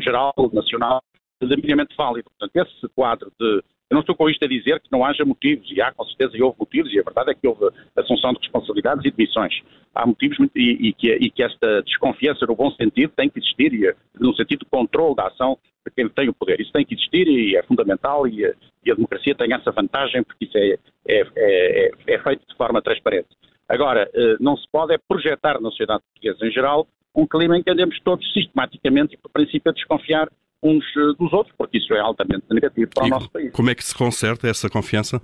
geral, 0.00 0.34
nacional, 0.52 1.02
devidamente 1.40 1.96
válido. 1.96 2.30
Portanto, 2.38 2.68
esse 2.68 2.88
quadro 2.94 3.32
de 3.40 3.62
Eu 3.92 3.96
não 3.96 4.00
estou 4.00 4.16
com 4.16 4.26
isto 4.30 4.42
a 4.42 4.48
dizer 4.48 4.80
que 4.80 4.90
não 4.90 5.04
haja 5.04 5.22
motivos, 5.22 5.70
e 5.70 5.78
há 5.82 5.92
com 5.92 6.02
certeza, 6.06 6.34
e 6.34 6.42
houve 6.42 6.56
motivos, 6.58 6.90
e 6.94 6.98
a 6.98 7.02
verdade 7.02 7.32
é 7.32 7.34
que 7.34 7.46
houve 7.46 7.68
assunção 7.94 8.32
de 8.32 8.38
responsabilidades 8.38 9.04
e 9.04 9.10
demissões. 9.10 9.52
Há 9.94 10.06
motivos 10.06 10.38
e, 10.56 10.88
e, 10.88 10.92
que, 10.94 11.12
e 11.12 11.30
que 11.30 11.42
esta 11.42 11.82
desconfiança, 11.82 12.46
no 12.46 12.56
bom 12.56 12.70
sentido, 12.70 13.12
tem 13.14 13.28
que 13.28 13.38
existir, 13.38 13.74
e 13.74 13.94
no 14.18 14.34
sentido 14.34 14.60
de 14.60 14.70
controle 14.70 15.14
da 15.14 15.26
ação 15.26 15.58
de 15.86 15.92
quem 15.94 16.08
tem 16.08 16.26
o 16.30 16.32
poder. 16.32 16.58
Isso 16.58 16.72
tem 16.72 16.86
que 16.86 16.94
existir 16.94 17.28
e 17.28 17.54
é 17.54 17.62
fundamental, 17.64 18.26
e 18.26 18.46
a, 18.46 18.54
e 18.82 18.90
a 18.90 18.94
democracia 18.94 19.34
tem 19.34 19.52
essa 19.52 19.70
vantagem, 19.70 20.22
porque 20.22 20.46
isso 20.46 20.56
é, 20.56 20.78
é, 21.06 21.26
é, 21.36 21.90
é 22.14 22.18
feito 22.20 22.46
de 22.48 22.56
forma 22.56 22.80
transparente. 22.80 23.28
Agora, 23.68 24.10
eh, 24.14 24.36
não 24.40 24.56
se 24.56 24.66
pode 24.72 24.94
é 24.94 24.98
projetar 25.06 25.60
na 25.60 25.68
sociedade 25.68 26.02
portuguesa 26.02 26.46
em 26.46 26.50
geral 26.50 26.86
um 27.14 27.26
clima 27.26 27.58
em 27.58 27.62
que 27.62 27.70
andemos 27.70 28.00
todos 28.00 28.26
sistematicamente 28.32 29.18
por 29.18 29.30
princípio 29.30 29.70
a 29.70 29.74
desconfiar 29.74 30.28
uns 30.62 30.84
eh, 30.96 31.14
dos 31.18 31.32
outros, 31.32 31.54
porque 31.56 31.78
isso 31.78 31.92
é 31.92 32.00
altamente 32.00 32.44
negativo 32.50 32.90
para 32.94 33.04
e 33.04 33.06
o 33.08 33.10
nosso 33.10 33.30
país. 33.30 33.52
Como 33.52 33.70
é 33.70 33.74
que 33.74 33.84
se 33.84 33.94
conserta 33.94 34.48
essa 34.48 34.70
confiança? 34.70 35.20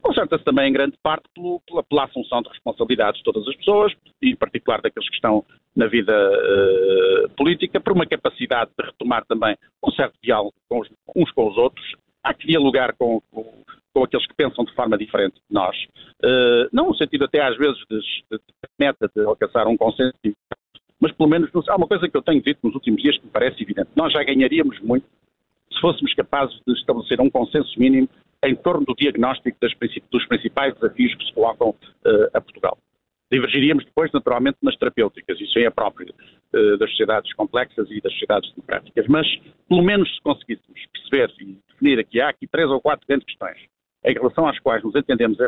Conserta-se 0.00 0.44
também 0.44 0.68
em 0.68 0.72
grande 0.72 0.96
parte 1.02 1.24
pelo, 1.34 1.60
pela, 1.60 1.82
pela 1.84 2.04
assunção 2.04 2.42
de 2.42 2.48
responsabilidades 2.48 3.18
de 3.18 3.24
todas 3.24 3.46
as 3.46 3.56
pessoas, 3.56 3.92
e 4.20 4.30
em 4.30 4.36
particular 4.36 4.80
daqueles 4.80 5.08
que 5.08 5.14
estão 5.14 5.44
na 5.76 5.86
vida 5.86 6.12
uh, 6.12 7.28
política, 7.36 7.80
por 7.80 7.92
uma 7.92 8.06
capacidade 8.06 8.70
de 8.76 8.84
retomar 8.84 9.24
também 9.26 9.56
um 9.82 9.90
certo 9.92 10.14
diálogo 10.22 10.54
com 10.68 10.80
os, 10.80 10.88
uns 11.14 11.30
com 11.30 11.48
os 11.48 11.56
outros. 11.56 11.84
Há 12.22 12.34
que 12.34 12.46
dialogar 12.46 12.94
com, 12.96 13.20
com, 13.30 13.62
com 13.94 14.04
aqueles 14.04 14.26
que 14.26 14.34
pensam 14.34 14.64
de 14.64 14.74
forma 14.74 14.98
diferente 14.98 15.34
de 15.34 15.54
nós. 15.54 15.76
Uh, 16.22 16.68
não 16.72 16.88
no 16.88 16.96
sentido 16.96 17.24
até 17.24 17.40
às 17.40 17.56
vezes 17.56 17.78
de, 17.88 17.98
de, 17.98 18.38
de 18.38 18.68
meta 18.78 19.10
de 19.14 19.24
alcançar 19.24 19.66
um 19.66 19.76
consenso 19.76 20.14
mas 21.02 21.10
pelo 21.12 21.28
menos 21.28 21.50
há 21.68 21.76
uma 21.76 21.88
coisa 21.88 22.08
que 22.08 22.16
eu 22.16 22.22
tenho 22.22 22.40
dito 22.40 22.60
nos 22.62 22.76
últimos 22.76 23.02
dias 23.02 23.18
que 23.18 23.26
me 23.26 23.32
parece 23.32 23.60
evidente. 23.60 23.90
Nós 23.96 24.12
já 24.12 24.22
ganharíamos 24.22 24.78
muito 24.80 25.04
se 25.72 25.80
fôssemos 25.80 26.14
capazes 26.14 26.54
de 26.64 26.72
estabelecer 26.74 27.20
um 27.20 27.28
consenso 27.28 27.76
mínimo 27.76 28.08
em 28.44 28.54
torno 28.54 28.86
do 28.86 28.94
diagnóstico 28.94 29.58
dos 30.10 30.26
principais 30.26 30.74
desafios 30.74 31.12
que 31.16 31.24
se 31.24 31.32
colocam 31.32 31.70
uh, 31.70 32.28
a 32.32 32.40
Portugal. 32.40 32.78
Divergiríamos 33.32 33.84
depois, 33.84 34.12
naturalmente, 34.12 34.58
nas 34.62 34.76
terapêuticas, 34.76 35.40
isso 35.40 35.58
é 35.58 35.70
próprio 35.70 36.06
uh, 36.54 36.76
das 36.78 36.90
sociedades 36.90 37.32
complexas 37.34 37.90
e 37.90 38.00
das 38.00 38.12
sociedades 38.12 38.52
democráticas, 38.52 39.06
mas 39.08 39.26
pelo 39.68 39.82
menos 39.82 40.08
se 40.14 40.20
conseguíssemos 40.22 40.80
perceber 40.92 41.34
e 41.40 41.58
definir 41.68 42.06
que 42.06 42.20
há 42.20 42.28
aqui 42.28 42.46
três 42.46 42.70
ou 42.70 42.80
quatro 42.80 43.04
grandes 43.08 43.26
questões 43.26 43.58
em 44.04 44.12
relação 44.12 44.46
às 44.46 44.58
quais 44.60 44.84
nos 44.84 44.94
entendemos 44.94 45.38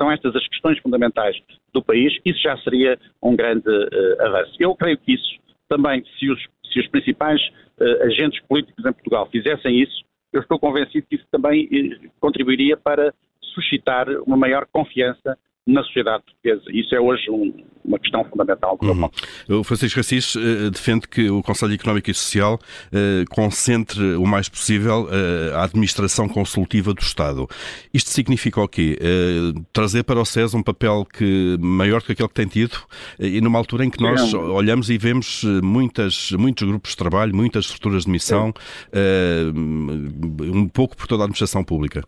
são 0.00 0.10
estas 0.10 0.34
as 0.34 0.48
questões 0.48 0.78
fundamentais 0.78 1.36
do 1.74 1.82
país, 1.82 2.16
isso 2.24 2.40
já 2.40 2.56
seria 2.58 2.98
um 3.22 3.36
grande 3.36 3.68
uh, 3.68 4.22
avanço. 4.26 4.54
Eu 4.58 4.74
creio 4.74 4.96
que 4.96 5.12
isso 5.12 5.38
também, 5.68 6.02
se 6.18 6.30
os, 6.30 6.40
se 6.72 6.80
os 6.80 6.88
principais 6.88 7.38
uh, 7.78 8.04
agentes 8.04 8.40
políticos 8.48 8.84
em 8.84 8.92
Portugal 8.92 9.28
fizessem 9.30 9.78
isso, 9.78 10.02
eu 10.32 10.40
estou 10.40 10.58
convencido 10.58 11.06
que 11.06 11.16
isso 11.16 11.26
também 11.30 11.66
uh, 11.66 12.10
contribuiria 12.18 12.78
para 12.78 13.12
suscitar 13.42 14.08
uma 14.26 14.38
maior 14.38 14.66
confiança 14.72 15.36
na 15.70 15.82
sociedade 15.84 16.24
portuguesa. 16.24 16.62
Isso 16.72 16.94
é 16.94 17.00
hoje 17.00 17.30
um, 17.30 17.52
uma 17.84 17.98
questão 17.98 18.24
fundamental 18.24 18.78
uhum. 18.82 19.60
O 19.60 19.64
Francisco 19.64 20.00
Assis 20.00 20.34
uh, 20.34 20.70
defende 20.70 21.08
que 21.08 21.30
o 21.30 21.42
Conselho 21.42 21.74
Económico 21.74 22.10
e 22.10 22.14
Social 22.14 22.54
uh, 22.54 23.24
concentre 23.30 24.14
o 24.16 24.26
mais 24.26 24.48
possível 24.48 25.04
uh, 25.04 25.56
a 25.56 25.64
administração 25.64 26.28
consultiva 26.28 26.92
do 26.92 27.00
Estado. 27.00 27.48
Isto 27.94 28.10
significa 28.10 28.60
o 28.60 28.68
quê? 28.68 28.98
trazer 29.72 30.04
para 30.04 30.20
o 30.20 30.24
SES 30.24 30.54
um 30.54 30.62
papel 30.62 31.04
que, 31.04 31.56
maior 31.60 32.02
que 32.02 32.12
aquele 32.12 32.28
que 32.28 32.34
tem 32.34 32.46
tido 32.46 32.76
e 33.18 33.40
numa 33.40 33.58
altura 33.58 33.84
em 33.84 33.90
que 33.90 34.00
nós 34.00 34.32
olhamos 34.34 34.90
e 34.90 34.98
vemos 34.98 35.44
muitas, 35.62 36.30
muitos 36.32 36.66
grupos 36.66 36.90
de 36.92 36.96
trabalho, 36.96 37.34
muitas 37.34 37.66
estruturas 37.66 38.04
de 38.04 38.10
missão, 38.10 38.52
um 40.52 40.68
pouco 40.68 40.96
por 40.96 41.06
toda 41.06 41.22
a 41.22 41.24
administração 41.24 41.64
pública. 41.64 42.02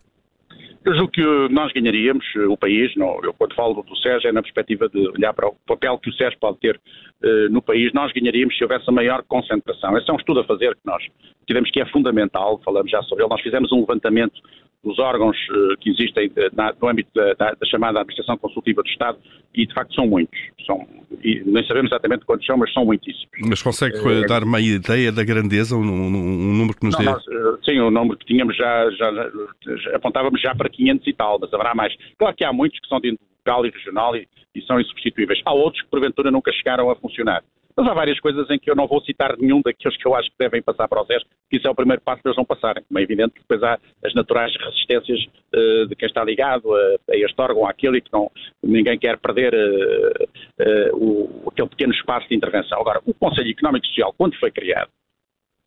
Eu 0.85 0.93
julgo 0.95 1.11
que 1.11 1.23
nós 1.49 1.71
ganharíamos, 1.71 2.25
o 2.49 2.57
país, 2.57 2.93
não, 2.97 3.17
eu 3.23 3.33
quando 3.33 3.55
falo 3.55 3.81
do 3.81 3.95
SES 3.95 4.25
é 4.25 4.33
na 4.33 4.41
perspectiva 4.41 4.89
de 4.89 5.07
olhar 5.07 5.33
para 5.33 5.47
o 5.47 5.55
papel 5.65 5.97
que 5.97 6.09
o 6.09 6.13
SES 6.13 6.35
pode 6.35 6.59
ter 6.59 6.75
uh, 6.75 7.49
no 7.49 7.61
país, 7.61 7.93
nós 7.93 8.11
ganharíamos 8.11 8.57
se 8.57 8.63
houvesse 8.63 8.83
a 8.89 8.91
maior 8.91 9.23
concentração. 9.23 9.97
Esse 9.97 10.09
é 10.09 10.13
um 10.13 10.17
estudo 10.17 10.41
a 10.41 10.43
fazer 10.43 10.75
que 10.75 10.81
nós 10.85 11.01
tivemos 11.47 11.71
que 11.71 11.79
é 11.79 11.85
fundamental, 11.85 12.59
falamos 12.65 12.91
já 12.91 13.01
sobre 13.03 13.23
ele, 13.23 13.29
nós 13.29 13.41
fizemos 13.41 13.71
um 13.71 13.79
levantamento 13.79 14.41
dos 14.83 14.99
órgãos 14.99 15.37
uh, 15.49 15.77
que 15.79 15.89
existem 15.89 16.31
na, 16.53 16.73
no 16.79 16.89
âmbito 16.89 17.09
da, 17.15 17.33
da, 17.33 17.51
da, 17.51 17.65
chamada 17.65 17.99
Administração 17.99 18.37
Consultiva 18.37 18.83
do 18.83 18.89
Estado 18.89 19.17
e 19.53 19.65
de 19.65 19.73
facto 19.73 19.93
são 19.93 20.05
muitos. 20.05 20.37
São, 20.65 20.85
nem 21.23 21.65
sabemos 21.65 21.91
exatamente 21.91 22.25
quantos 22.25 22.45
são, 22.45 22.57
mas 22.57 22.71
são 22.73 22.85
muitíssimos. 22.85 23.29
Mas 23.47 23.61
consegue 23.61 23.97
uh, 23.97 24.27
dar 24.27 24.43
uma 24.43 24.59
ideia 24.59 25.11
da 25.11 25.23
grandeza, 25.23 25.75
um, 25.75 25.79
um 25.79 26.53
número 26.53 26.77
que 26.77 26.85
nos 26.85 26.97
dê? 26.97 27.03
Nós, 27.05 27.23
sim, 27.63 27.79
o 27.79 27.89
número 27.89 28.17
que 28.17 28.25
tínhamos 28.25 28.55
já, 28.57 28.89
já, 28.91 29.11
já, 29.11 29.95
apontávamos 29.95 30.41
já 30.41 30.53
para 30.53 30.69
500 30.69 31.07
e 31.07 31.13
tal, 31.13 31.39
mas 31.39 31.53
haverá 31.53 31.73
mais. 31.73 31.93
Claro 32.17 32.35
que 32.35 32.43
há 32.43 32.51
muitos 32.51 32.79
que 32.79 32.87
são 32.87 32.99
de 32.99 33.17
local 33.45 33.65
e 33.65 33.69
regional 33.69 34.15
e, 34.15 34.27
e 34.53 34.61
são 34.63 34.79
insubstituíveis. 34.79 35.41
Há 35.45 35.53
outros 35.53 35.81
que 35.81 35.89
porventura 35.89 36.29
nunca 36.29 36.51
chegaram 36.51 36.89
a 36.89 36.95
funcionar. 36.95 37.43
Mas 37.75 37.87
há 37.87 37.93
várias 37.93 38.19
coisas 38.19 38.49
em 38.49 38.59
que 38.59 38.69
eu 38.69 38.75
não 38.75 38.87
vou 38.87 39.01
citar 39.01 39.35
nenhum 39.37 39.61
daqueles 39.61 39.97
que 39.97 40.07
eu 40.07 40.15
acho 40.15 40.29
que 40.29 40.37
devem 40.37 40.61
passar 40.61 40.87
para 40.87 41.01
o 41.01 41.05
SES, 41.05 41.23
que 41.49 41.57
isso 41.57 41.67
é 41.67 41.71
o 41.71 41.75
primeiro 41.75 42.01
passo 42.01 42.21
para 42.21 42.29
eles 42.29 42.37
não 42.37 42.45
passarem. 42.45 42.83
Como 42.83 42.99
é 42.99 43.03
evidente, 43.03 43.33
depois 43.35 43.63
há 43.63 43.79
as 44.03 44.13
naturais 44.13 44.55
resistências 44.55 45.19
uh, 45.53 45.87
de 45.87 45.95
quem 45.95 46.07
está 46.07 46.23
ligado 46.23 46.73
a, 46.73 46.79
a 47.11 47.17
este 47.17 47.41
órgão, 47.41 47.65
àquele, 47.65 47.97
e 47.97 48.01
que 48.01 48.13
não, 48.13 48.31
ninguém 48.61 48.97
quer 48.97 49.17
perder 49.17 49.53
uh, 49.53 50.93
uh, 50.93 50.95
o, 50.95 51.49
aquele 51.49 51.69
pequeno 51.69 51.93
espaço 51.93 52.27
de 52.29 52.35
intervenção. 52.35 52.79
Agora, 52.79 53.01
o 53.05 53.13
Conselho 53.13 53.49
Económico 53.49 53.85
e 53.85 53.89
Social, 53.89 54.13
quando 54.15 54.37
foi 54.39 54.51
criado, 54.51 54.89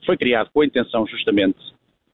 foi 0.04 0.16
criado 0.16 0.50
com 0.52 0.60
a 0.60 0.66
intenção 0.66 1.06
justamente 1.06 1.58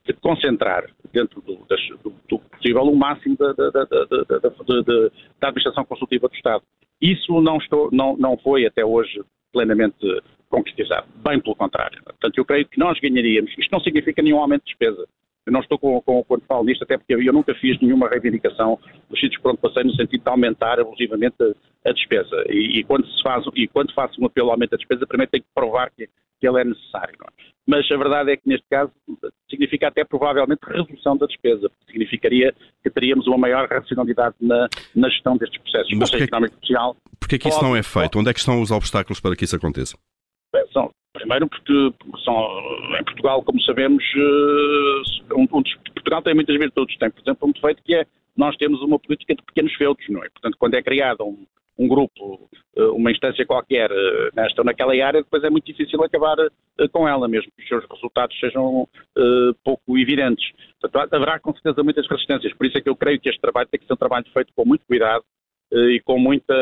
de 0.07 0.13
concentrar 0.15 0.89
dentro 1.13 1.41
do, 1.43 1.57
do, 1.57 2.15
do 2.29 2.39
possível 2.39 2.83
o 2.83 2.97
máximo 2.97 3.37
da, 3.37 3.53
da, 3.53 3.71
da, 3.71 3.85
da, 3.85 5.49
administração 5.49 5.85
consultiva 5.85 6.29
do 6.29 6.35
Estado. 6.35 6.63
Isso 7.01 7.41
não, 7.41 7.59
estou, 7.59 7.89
não, 7.93 8.17
não 8.17 8.37
foi 8.39 8.67
até 8.67 8.85
hoje 8.85 9.23
plenamente 9.53 10.07
concretizado. 10.49 11.07
Bem 11.25 11.41
pelo 11.41 11.57
contrário. 11.57 12.03
Portanto, 12.05 12.39
eu 12.39 12.45
creio 12.45 12.67
que 12.67 12.79
nós 12.79 12.99
ganharíamos. 13.01 13.53
Isto 13.57 13.73
não 13.73 13.81
significa 13.81 14.23
nenhum 14.23 14.39
aumento 14.39 14.65
de 14.65 14.71
despesa. 14.71 15.07
Eu 15.45 15.53
não 15.53 15.61
estou 15.61 15.79
com, 15.79 16.01
com, 16.03 16.23
quando 16.25 16.45
falo 16.47 16.65
nisto, 16.65 16.85
até 16.85 16.97
porque 16.97 17.15
eu 17.15 17.33
nunca 17.33 17.55
fiz 17.55 17.81
nenhuma 17.81 18.09
reivindicação 18.09 18.79
dos 19.11 19.19
sítios 19.19 19.41
por 19.43 19.51
onde 19.51 19.61
passei 19.61 19.83
no 19.83 19.95
sentido 19.95 20.23
de 20.23 20.29
aumentar 20.29 20.79
abusivamente 20.79 21.35
a, 21.41 21.91
a 21.91 21.93
despesa. 21.93 22.45
E, 22.49 22.79
e, 22.79 22.85
quando 22.85 23.07
se 23.07 23.23
faz, 23.23 23.45
e 23.55 23.67
quando 23.67 23.93
faço 23.93 24.21
um 24.21 24.27
apelo 24.27 24.49
ao 24.49 24.53
aumento 24.53 24.71
da 24.71 24.77
despesa, 24.77 25.07
primeiro 25.07 25.33
tenho 25.33 25.43
que 25.43 25.51
provar 25.55 25.91
que, 25.91 26.07
que 26.41 26.47
ele 26.47 26.61
é 26.61 26.65
necessário. 26.65 27.15
É? 27.25 27.43
Mas 27.67 27.91
a 27.91 27.97
verdade 27.97 28.33
é 28.33 28.37
que 28.37 28.49
neste 28.49 28.67
caso 28.69 28.93
significa 29.53 29.89
até 29.89 30.05
provavelmente 30.05 30.61
redução 30.67 31.17
da 31.17 31.27
despesa, 31.27 31.69
porque 31.69 31.93
significaria 31.93 32.55
que 32.83 32.91
teríamos 32.91 33.27
uma 33.27 33.39
maior 33.39 33.69
racionalidade 33.69 34.35
na, 34.41 34.69
na 34.97 35.09
gestão 35.09 35.37
destes 35.37 35.61
processos. 35.61 35.93
Mas 35.97 36.11
porquê, 36.11 36.25
económico 36.25 36.57
social. 36.61 36.97
Porquê 37.21 37.39
que 37.39 37.49
isso 37.49 37.63
não 37.63 37.77
é 37.77 37.83
feito? 37.83 38.19
Onde 38.19 38.31
é 38.31 38.33
que 38.33 38.41
estão 38.41 38.61
os 38.61 38.71
obstáculos 38.71 39.21
para 39.21 39.37
que 39.37 39.45
isso 39.45 39.57
aconteça? 39.57 39.97
São, 40.73 40.91
primeiro 41.13 41.47
porque 41.49 41.93
são, 42.25 42.35
em 42.99 43.05
Portugal, 43.05 43.43
como 43.43 43.61
sabemos, 43.63 44.03
eh, 44.17 45.35
um, 45.35 45.43
um, 45.43 45.63
Portugal 45.95 46.23
tem 46.23 46.35
muitas 46.35 46.59
virtudes. 46.59 46.97
Tem, 46.99 47.11
por 47.11 47.21
exemplo, 47.21 47.49
um 47.49 47.53
defeito 47.53 47.83
que 47.83 47.95
é 47.95 48.07
nós 48.37 48.57
temos 48.57 48.81
uma 48.81 48.99
política 48.99 49.35
de 49.35 49.43
pequenos 49.43 49.75
feudos, 49.75 50.05
não 50.09 50.25
é? 50.25 50.29
Portanto, 50.31 50.57
quando 50.59 50.75
é 50.75 50.83
criado 50.83 51.25
um, 51.25 51.47
um 51.79 51.89
grupo, 51.89 52.49
eh, 52.77 52.85
uma 52.85 53.11
instância 53.11 53.47
qualquer 53.47 53.91
eh, 53.91 54.31
nesta 54.35 54.61
ou 54.61 54.65
naquela 54.65 54.93
área, 54.93 55.23
depois 55.23 55.43
é 55.43 55.51
muito 55.51 55.65
difícil 55.65 56.03
acabar 56.03 56.37
com 56.93 57.09
ela, 57.09 57.29
mesmo 57.29 57.51
que 57.57 57.63
os 57.63 57.69
seus 57.69 57.85
resultados 57.91 58.39
sejam 58.39 58.89
pouco 59.63 59.99
evidentes. 59.99 60.51
Portanto, 60.81 61.15
haverá 61.15 61.39
com 61.39 61.53
certeza 61.53 61.83
muitas 61.83 62.09
resistências, 62.09 62.55
por 62.55 62.67
isso 62.67 62.79
é 62.79 62.81
que 62.81 62.89
eu 62.89 62.97
creio 62.97 63.21
que 63.21 63.29
este 63.29 63.41
trabalho 63.41 63.69
tem 63.69 63.79
que 63.79 63.87
ser 63.87 63.93
um 63.93 63.97
trabalho 63.97 64.25
feito 64.33 64.53
com 64.55 64.65
muito 64.65 64.85
cuidado 64.87 65.23
e 65.71 66.01
com 66.05 66.19
muita 66.19 66.55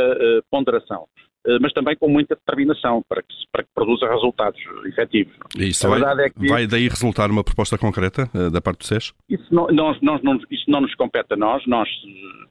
ponderação. 0.51 1.07
Eh, 1.47 1.59
mas 1.59 1.73
também 1.73 1.97
com 1.97 2.09
muita 2.09 2.35
determinação 2.35 3.03
para 3.09 3.23
que, 3.23 3.35
para 3.51 3.63
que 3.63 3.71
produza 3.75 4.07
resultados 4.07 4.61
efetivos. 4.85 5.33
Isso 5.57 5.89
vai, 5.89 6.27
é 6.27 6.31
que, 6.31 6.49
vai 6.49 6.67
daí 6.67 6.87
resultar 6.87 7.31
uma 7.31 7.43
proposta 7.43 7.79
concreta 7.79 8.29
uh, 8.35 8.51
da 8.51 8.61
parte 8.61 8.81
do 8.81 8.85
SES? 8.85 9.15
Isso 9.29 9.47
não, 9.51 9.67
não, 9.69 9.93
isso 10.51 10.65
não 10.69 10.83
nos 10.83 10.95
compete 10.95 11.33
a 11.33 11.37
nós. 11.37 11.67
nós, 11.67 11.89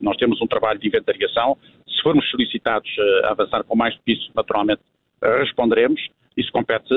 nós 0.02 0.18
temos 0.18 0.42
um 0.42 0.48
trabalho 0.48 0.80
de 0.80 0.88
inventariação. 0.88 1.56
Se 1.88 2.02
formos 2.02 2.28
solicitados 2.32 2.90
uh, 2.98 3.28
a 3.28 3.32
avançar 3.32 3.64
com 3.64 3.76
mais 3.76 3.96
do 3.96 4.02
que 4.04 4.14
isso, 4.14 4.32
naturalmente 4.36 4.82
responderemos. 5.22 6.02
Isso 6.40 6.52
compete 6.52 6.94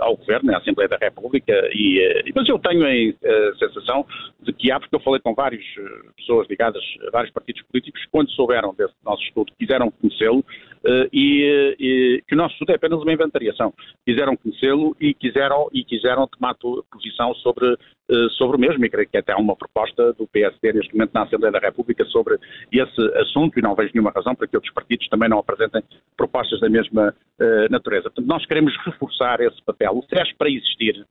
ao 0.00 0.16
Governo, 0.16 0.54
à 0.54 0.58
Assembleia 0.58 0.88
da 0.88 0.96
República, 0.96 1.52
e, 1.72 2.32
mas 2.34 2.48
eu 2.48 2.58
tenho 2.58 2.84
a 2.84 3.58
sensação 3.58 4.06
de 4.40 4.52
que 4.52 4.70
há, 4.70 4.78
porque 4.78 4.94
eu 4.94 5.00
falei 5.00 5.20
com 5.20 5.34
várias 5.34 5.64
pessoas 6.16 6.48
ligadas 6.48 6.82
a 7.08 7.10
vários 7.10 7.32
partidos 7.32 7.62
políticos, 7.62 8.00
quando 8.12 8.30
souberam 8.30 8.74
desse 8.74 8.94
nosso 9.04 9.22
estudo, 9.24 9.52
quiseram 9.58 9.90
conhecê-lo, 9.90 10.44
e, 11.12 11.74
e, 11.80 12.22
que 12.26 12.34
o 12.34 12.38
nosso 12.38 12.52
estudo 12.54 12.70
é 12.70 12.76
apenas 12.76 13.02
uma 13.02 13.12
inventariação. 13.12 13.74
Quiseram 14.04 14.36
conhecê-lo 14.36 14.96
e 15.00 15.12
quiseram, 15.14 15.68
e 15.72 15.84
quiseram 15.84 16.28
tomar 16.28 16.54
posição 16.90 17.34
sobre, 17.34 17.76
sobre 18.36 18.56
o 18.56 18.60
mesmo, 18.60 18.84
e 18.84 18.90
creio 18.90 19.08
que 19.08 19.16
até 19.16 19.32
há 19.32 19.36
uma 19.36 19.56
proposta 19.56 20.12
do 20.12 20.26
PSD 20.28 20.72
neste 20.72 20.94
momento 20.94 21.12
na 21.12 21.24
Assembleia 21.24 21.52
da 21.52 21.58
República 21.58 22.04
sobre 22.06 22.38
esse 22.72 23.18
assunto, 23.18 23.58
e 23.58 23.62
não 23.62 23.74
vejo 23.74 23.90
nenhuma 23.94 24.12
razão 24.14 24.34
para 24.34 24.46
que 24.46 24.56
outros 24.56 24.72
partidos 24.72 25.08
também 25.08 25.28
não 25.28 25.38
apresentem 25.38 25.82
propostas 26.16 26.60
da 26.60 26.68
mesma 26.68 27.14
uh, 27.40 27.70
natureza. 27.70 28.04
Portanto, 28.04 28.26
nós 28.26 28.46
queremos 28.46 28.76
reforçar 28.84 29.40
esse 29.40 29.60
papel. 29.64 29.92
O 29.92 30.02
SES, 30.02 30.32
para 30.36 30.50
existir, 30.50 31.04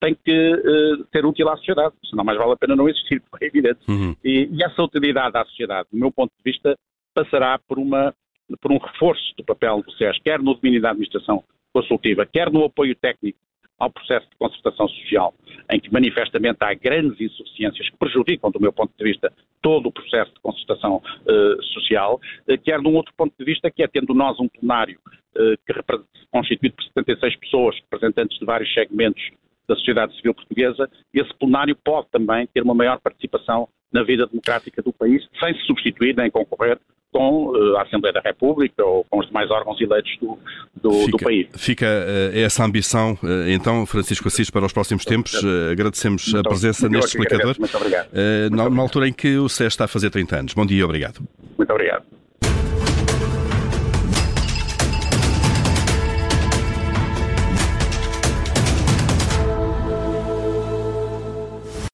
tem 0.00 0.14
que 0.14 0.54
uh, 0.54 1.06
ser 1.12 1.24
útil 1.24 1.48
à 1.48 1.56
sociedade, 1.56 1.94
senão 2.10 2.24
mais 2.24 2.36
vale 2.36 2.52
a 2.52 2.56
pena 2.56 2.74
não 2.74 2.88
existir, 2.88 3.22
é 3.40 3.46
evidente. 3.46 3.80
Uhum. 3.88 4.16
E, 4.24 4.48
e, 4.52 4.64
essa 4.64 4.82
utilidade 4.82 5.36
à 5.36 5.44
sociedade, 5.44 5.88
do 5.92 5.98
meu 5.98 6.10
ponto 6.10 6.32
de 6.36 6.50
vista, 6.50 6.76
passará 7.14 7.58
por, 7.68 7.78
uma, 7.78 8.12
por 8.60 8.72
um 8.72 8.78
reforço 8.78 9.32
do 9.36 9.44
papel 9.44 9.82
do 9.82 9.92
SES, 9.92 10.18
quer 10.24 10.40
no 10.40 10.54
domínio 10.54 10.82
da 10.82 10.90
administração 10.90 11.44
consultiva, 11.72 12.26
quer 12.26 12.50
no 12.50 12.64
apoio 12.64 12.94
técnico 12.96 13.38
ao 13.78 13.90
processo 13.90 14.28
de 14.30 14.36
concertação 14.36 14.88
social, 14.88 15.34
em 15.70 15.80
que 15.80 15.92
manifestamente 15.92 16.58
há 16.60 16.72
grandes 16.74 17.20
insuficiências 17.20 17.90
que 17.90 17.96
prejudicam, 17.96 18.50
do 18.50 18.60
meu 18.60 18.72
ponto 18.72 18.92
de 18.96 19.04
vista, 19.04 19.32
todo 19.60 19.86
o 19.88 19.92
processo 19.92 20.32
de 20.32 20.40
concertação 20.40 20.96
uh, 20.96 21.62
social, 21.64 22.20
uh, 22.48 22.58
quer 22.58 22.80
de 22.80 22.88
um 22.88 22.94
outro 22.94 23.12
ponto 23.16 23.34
de 23.38 23.44
vista, 23.44 23.70
que 23.70 23.82
é 23.82 23.88
tendo 23.88 24.14
nós 24.14 24.38
um 24.38 24.48
plenário 24.48 24.98
uh, 25.36 25.56
que 25.66 25.72
constituído 26.30 26.76
por 26.76 26.84
76 26.84 27.36
pessoas, 27.36 27.76
representantes 27.80 28.38
de 28.38 28.44
vários 28.44 28.72
segmentos 28.72 29.22
da 29.68 29.76
sociedade 29.76 30.14
civil 30.16 30.34
portuguesa, 30.34 30.90
esse 31.12 31.32
plenário 31.34 31.76
pode 31.76 32.08
também 32.10 32.46
ter 32.46 32.62
uma 32.62 32.74
maior 32.74 32.98
participação 33.00 33.68
na 33.92 34.02
vida 34.02 34.26
democrática 34.26 34.82
do 34.82 34.92
país, 34.92 35.28
sem 35.38 35.54
se 35.54 35.66
substituir 35.66 36.16
nem 36.16 36.30
concorrer 36.30 36.78
com 37.12 37.52
a 37.76 37.82
Assembleia 37.82 38.12
da 38.12 38.20
República 38.20 38.84
ou 38.84 39.04
com 39.04 39.20
os 39.20 39.26
demais 39.26 39.50
órgãos 39.50 39.80
eleitos 39.80 40.10
do, 40.20 40.38
do, 40.74 40.90
fica, 40.92 41.10
do 41.10 41.18
país. 41.18 41.48
Fica 41.56 41.86
uh, 41.86 42.38
essa 42.38 42.64
ambição, 42.64 43.12
uh, 43.22 43.48
então, 43.48 43.84
Francisco 43.86 44.28
Assis, 44.28 44.50
para 44.50 44.64
os 44.64 44.72
próximos 44.72 45.04
tempos. 45.04 45.40
agradecemos 45.70 46.32
muito 46.32 46.46
a 46.46 46.50
presença 46.50 46.88
neste 46.88 47.16
explicador. 47.16 47.54
Muito 47.58 47.76
obrigado. 47.76 48.08
Na, 48.50 48.70
na, 48.70 48.82
altura 48.82 49.08
em 49.08 49.12
que 49.12 49.36
o 49.36 49.48
SES 49.48 49.68
está 49.68 49.84
a 49.84 49.88
fazer 49.88 50.10
30 50.10 50.36
anos. 50.36 50.54
Bom 50.54 50.66
dia 50.66 50.84
obrigado. 50.84 51.20
Muito 51.56 51.70
obrigado. 51.70 52.11